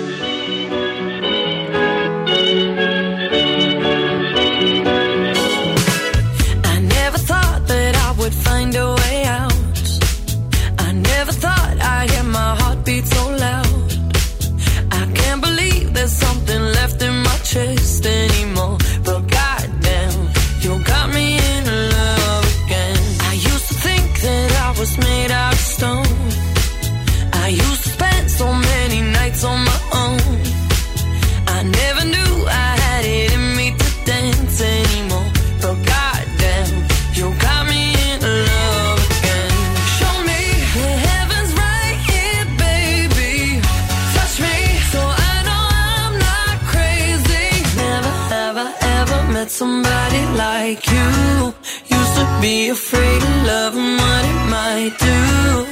[52.43, 55.65] Be afraid of love and what it might do.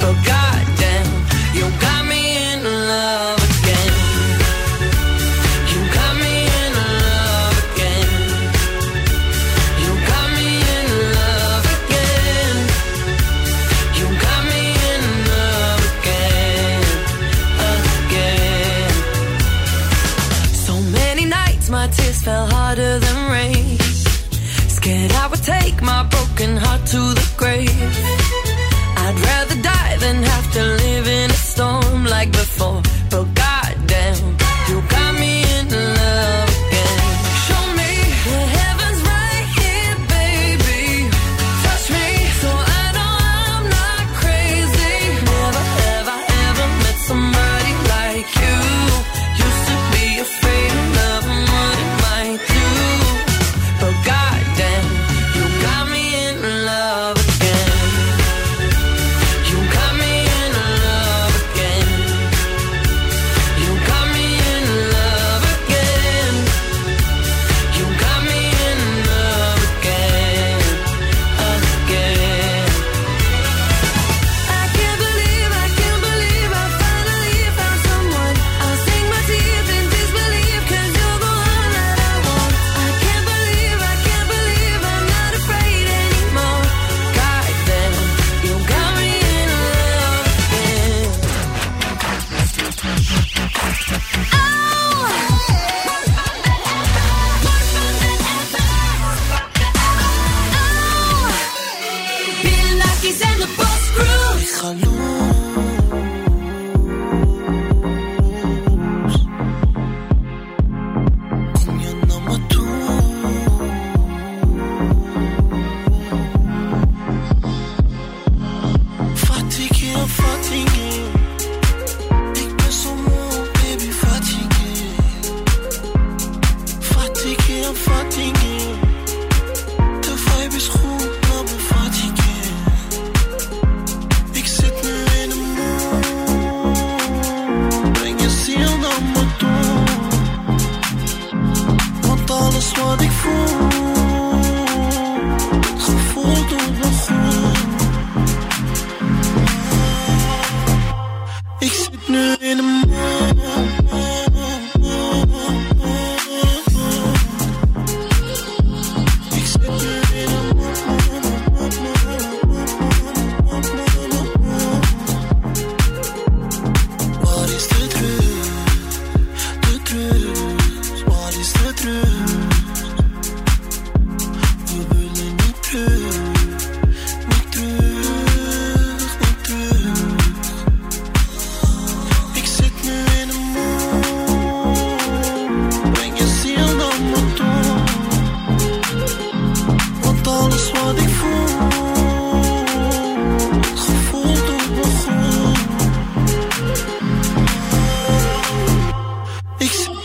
[0.00, 1.08] But goddamn,
[1.56, 1.93] you got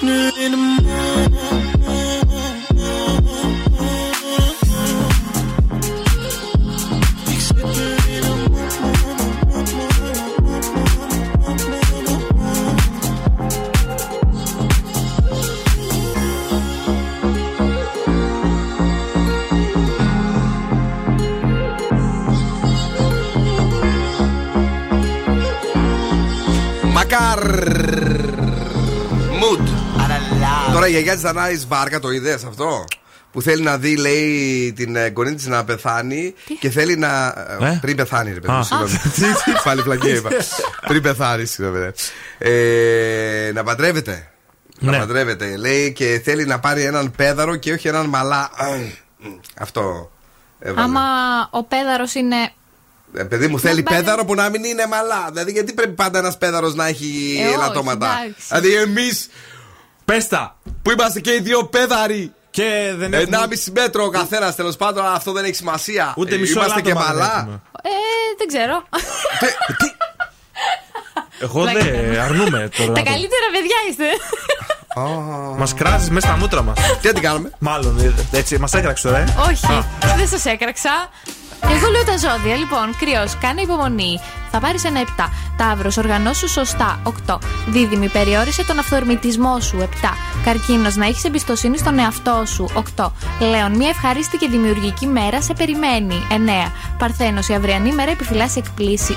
[0.02, 1.09] New in a
[31.00, 32.86] γιαγιά της Δανάης Βάρκα το είδες αυτό;
[33.32, 37.26] Που θέλει να δει, λέει, την ε, γονή της να πεθάνει και θέλει να.
[37.62, 38.54] ε, Ε; Πριν πεθάνει, ρε παιδί.
[38.54, 38.58] Α.
[38.58, 38.94] μου, Συγγνώμη.
[39.64, 40.30] Πάλι πλακία είπα.
[40.88, 41.80] Πριν πεθάνει, συγγνώμη.
[41.80, 41.92] ρε.
[43.48, 44.30] Ε, να παντρεύεται.
[44.80, 44.98] Να Ναι.
[44.98, 45.58] παντρεύεται.
[45.58, 48.50] Λέει και θέλει να πάρει έναν πέδαρο και όχι έναν μαλά.
[49.60, 50.12] Αυτό.
[50.60, 50.82] έβαλε.
[50.82, 51.02] Άμα
[51.52, 52.36] ο πέδαρος είναι.
[53.14, 55.26] Ε, παιδί μου, θέλει πάρει- πέδαρο που να μην είναι μαλά.
[55.32, 58.46] Δηλαδή, γιατί πρέπει πάντα ένας πέδαρος να έχει Ε, όχι, ελαττώματα; εντάξει.
[58.48, 59.10] Δηλαδή, εμεί
[60.06, 60.59] Πέστα!
[60.82, 62.34] Που είμαστε και οι δύο πέδαροι.
[62.52, 63.38] Και δεν έχουμε.
[63.50, 66.14] 1,5 μέτρο ο καθένας τέλος πάντων, αλλά αυτό δεν έχει σημασία.
[66.18, 67.38] Ούτε Ε, μισό Είμαστε και ελάττωμα δεν μαλά.
[67.40, 67.62] έχουμε.
[67.84, 67.90] Ε,
[68.38, 68.84] δεν ξέρω.
[71.42, 72.92] Εγώ δεν αρνούμε τώρα.
[72.92, 74.04] Τα καλύτερα παιδιά είστε.
[75.58, 76.78] Μας κράζεις μέσα στα μούτρα μας.
[77.02, 79.36] Τι να την κάνουμε; Μάλλον ε, έτσι, μας έκραξε τώρα, ε.
[79.50, 79.66] Όχι,
[80.18, 80.90] δεν σας έκραξα.
[81.62, 82.56] Εγώ λέω τα ζώδια.
[82.56, 84.20] Λοιπόν, κρυός, κάνε υπομονή.
[84.52, 85.30] Θα πάρεις ένα 7.
[85.58, 87.00] Ταύρος, οργανώσου σωστά.
[87.04, 87.40] 8.
[87.68, 89.78] Δίδυμη, περιόρισε τον αυθορμητισμό σου.
[89.82, 90.18] 7.
[90.46, 92.70] Καρκίνος, να έχεις εμπιστοσύνη στον εαυτό σου.
[92.74, 93.12] 8.
[93.40, 96.28] Λέων, μια ευχαρίστη και δημιουργική μέρα σε περιμένει.
[96.30, 96.72] 9.
[96.98, 98.64] Παρθένος, η αυριανή μέρα επιφυλάσσει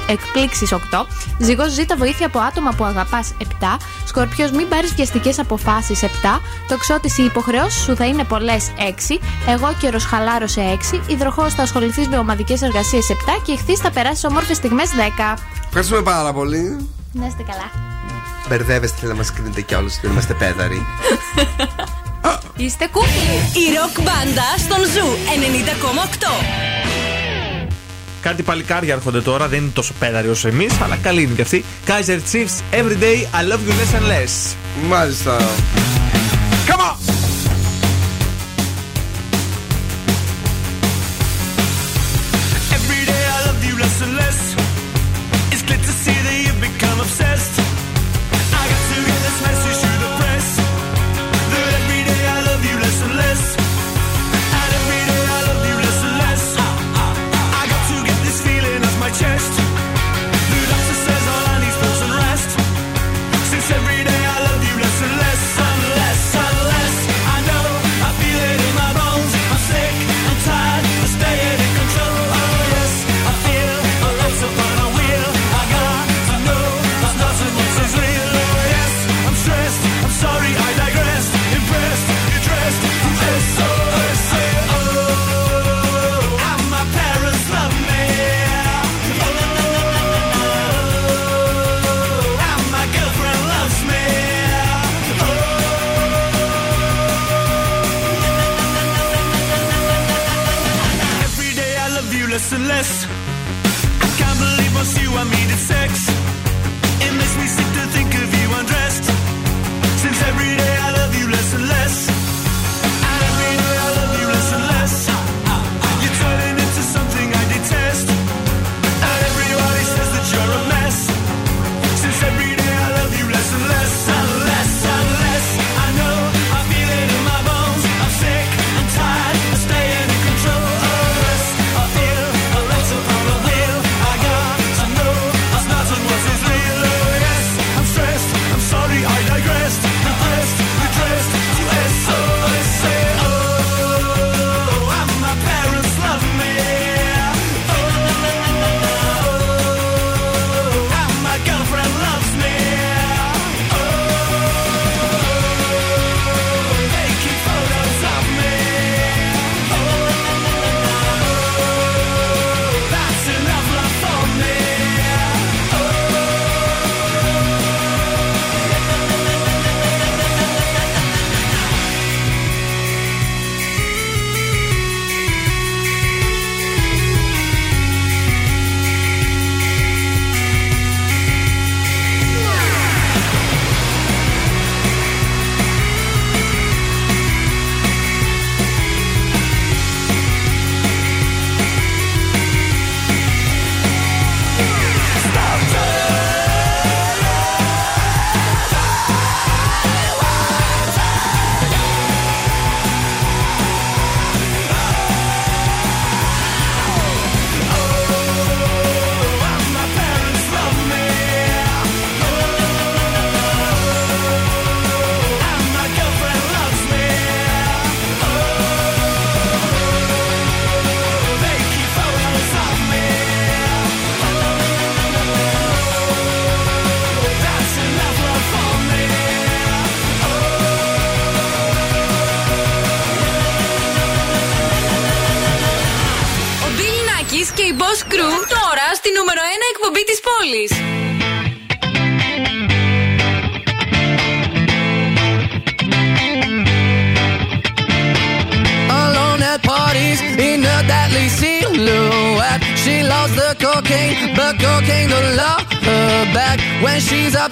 [0.06, 0.72] εκπλήξεις.
[0.72, 1.06] 8.
[1.38, 3.32] Ζυγός, ζήτα βοήθεια από άτομα που αγαπάς.
[3.38, 3.76] 7.
[4.04, 6.02] Σκορπιός, μην πάρεις βιαστικές αποφάσεις.
[6.02, 6.40] 7.
[6.68, 8.70] Τοξότης, οι υποχρεώσεις σου θα είναι πολλές.
[8.78, 9.20] 6.
[9.46, 11.00] Εγώ καιρο χαλάρωσε 6.
[11.06, 13.10] Υδροχός, θα ασχοληθείς με ομαδικές εργασίες.
[13.10, 13.14] 7.
[13.44, 14.90] Και ηχθεί, θα περάσει όμορφες στιγμές.
[14.90, 15.38] 10.
[15.66, 16.88] Ευχαριστούμε πάρα πολύ.
[17.12, 17.70] Να είστε καλά.
[18.48, 20.00] Μπερδεύεστε, θέλετε να μας κρίνετε κι όλους.
[20.00, 20.86] Δεν είμαστε πέδαροι.
[22.56, 23.36] Είστε κούκλοι.
[23.62, 25.08] Η ροκ μπάντα στον Ζου
[26.30, 26.44] 90,8.
[28.20, 31.64] Κάτι παλικάρια έρχονται τώρα, δεν είναι τόσο πέδαροι όσο εμείς, αλλά καλή είναι κι αυτή.
[31.86, 34.54] Kaiser Chiefs, every day I love you less and less.
[34.88, 35.36] Μάλιστα.
[36.68, 37.21] Come on!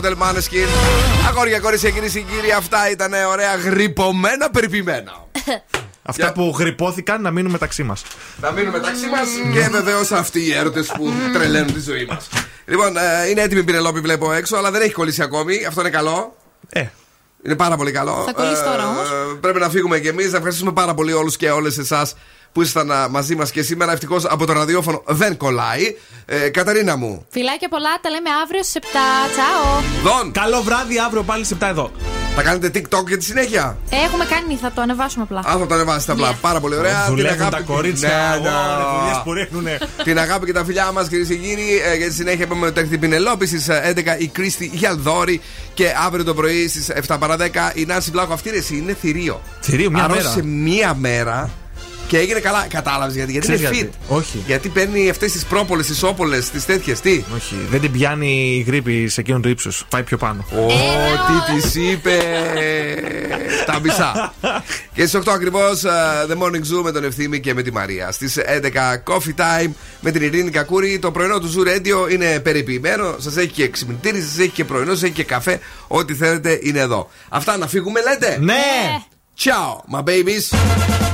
[0.00, 0.68] Για απόψε Supermodel Maneskin.
[1.28, 5.12] Αγόρια, κορίτσια, κυρίε και κύριοι, αυτά ήταν ωραία γρυπωμένα, περιποιημένα.
[6.06, 8.02] Αυτά που γρυπώθηκαν να μείνουν μεταξύ μας.
[8.40, 12.28] Να μείνουν μεταξύ μας και βεβαίως αυτοί οι έρωτες που τρελαίνουν τη ζωή μας.
[12.64, 15.64] Λοιπόν, ε, είναι έτοιμη η Πινελόπη, βλέπω έξω, αλλά δεν έχει κολλήσει ακόμη.
[15.64, 16.36] Αυτό είναι καλό.
[16.68, 16.86] Ε.
[17.44, 18.22] Είναι πάρα πολύ καλό.
[18.26, 19.08] Θα κολλήσει τώρα όμως.
[19.40, 20.30] Πρέπει να φύγουμε κι εμείς.
[20.30, 22.14] Να ευχαριστήσουμε πάρα πολύ όλους και όλες εσάς
[22.54, 23.92] που ήσασταν α, μαζί μας και σήμερα.
[23.92, 25.96] Ευτυχώς από το ραδιόφωνο δεν κολλάει.
[26.26, 27.26] Ε, Καταρίνα μου.
[27.30, 28.84] Φιλάκια πολλά, τα λέμε αύριο στις 7.
[29.32, 29.80] Τσάω.
[30.02, 30.32] Δον.
[30.32, 31.90] Καλό βράδυ, αύριο πάλι σε 7 εδώ.
[32.36, 33.76] Θα κάνετε TikTok για τη συνέχεια.
[33.90, 35.38] Έχουμε κάνει, θα το ανεβάσουμε απλά.
[35.38, 36.32] Α, θα το ανεβάσετε απλά.
[36.40, 37.04] Πάρα πολύ ωραία.
[37.08, 38.08] Δουλεύουν τα κορίτσια.
[38.42, 38.48] Ναι, ναι.
[38.48, 39.78] Ω, δουλειές που ρίχνουνε.
[40.04, 41.80] Την αγάπη και τα φιλιά μας, κυρίες και κύριοι.
[41.84, 45.40] Ε, για τη συνέχεια είπαμε ότι την Πινελόπη στις 11 η Κρίστη Γιαλδόρη
[45.74, 47.44] και αύριο το πρωί στις 7 παρα 10
[47.74, 48.32] η Νάνση Μπλάκο.
[48.32, 49.40] Αυτή ρε, εσύ, είναι θηρίο.
[49.60, 50.46] Θηρίο, μια Αρρώστησε μέρα.
[50.46, 51.50] μία μέρα
[52.14, 52.66] και έγινε καλά.
[52.68, 53.32] Κατάλαβες γιατί.
[53.32, 53.74] Γιατί Ξέρεις είναι fit.
[53.74, 53.96] γιατί.
[54.08, 54.42] Όχι.
[54.46, 57.00] Γιατί παίρνει αυτές τις πρόπολες, τις όπολες, τις τέτοιες.
[57.00, 59.86] Τι; Όχι, δεν την πιάνει η γρήπη σε εκείνον το ύψος.
[59.88, 60.44] Πάει πιο πάνω.
[60.52, 62.18] Ω, τι της είπε.
[63.66, 64.34] Τα μισά.
[64.94, 65.82] και στις 8 ακριβώς
[66.28, 68.12] The Morning Zoo με τον Ευθύμη και με τη Μαρία.
[68.12, 69.70] Στις 11 Coffee Time
[70.00, 70.98] με την Ειρήνη Κακούρη.
[70.98, 73.14] Το πρωινό του Zoo Radio είναι περιποιημένο.
[73.18, 75.60] Σας έχει και ξυπνητήρι, σας έχει και πρωινό, σας έχει και καφέ.
[75.86, 77.10] Ό,τι θέλετε είναι εδώ.
[77.28, 78.38] Αυτά να φύγουμε, λέτε.
[78.40, 78.54] Ναι!
[79.44, 81.13] Ciao, my babies.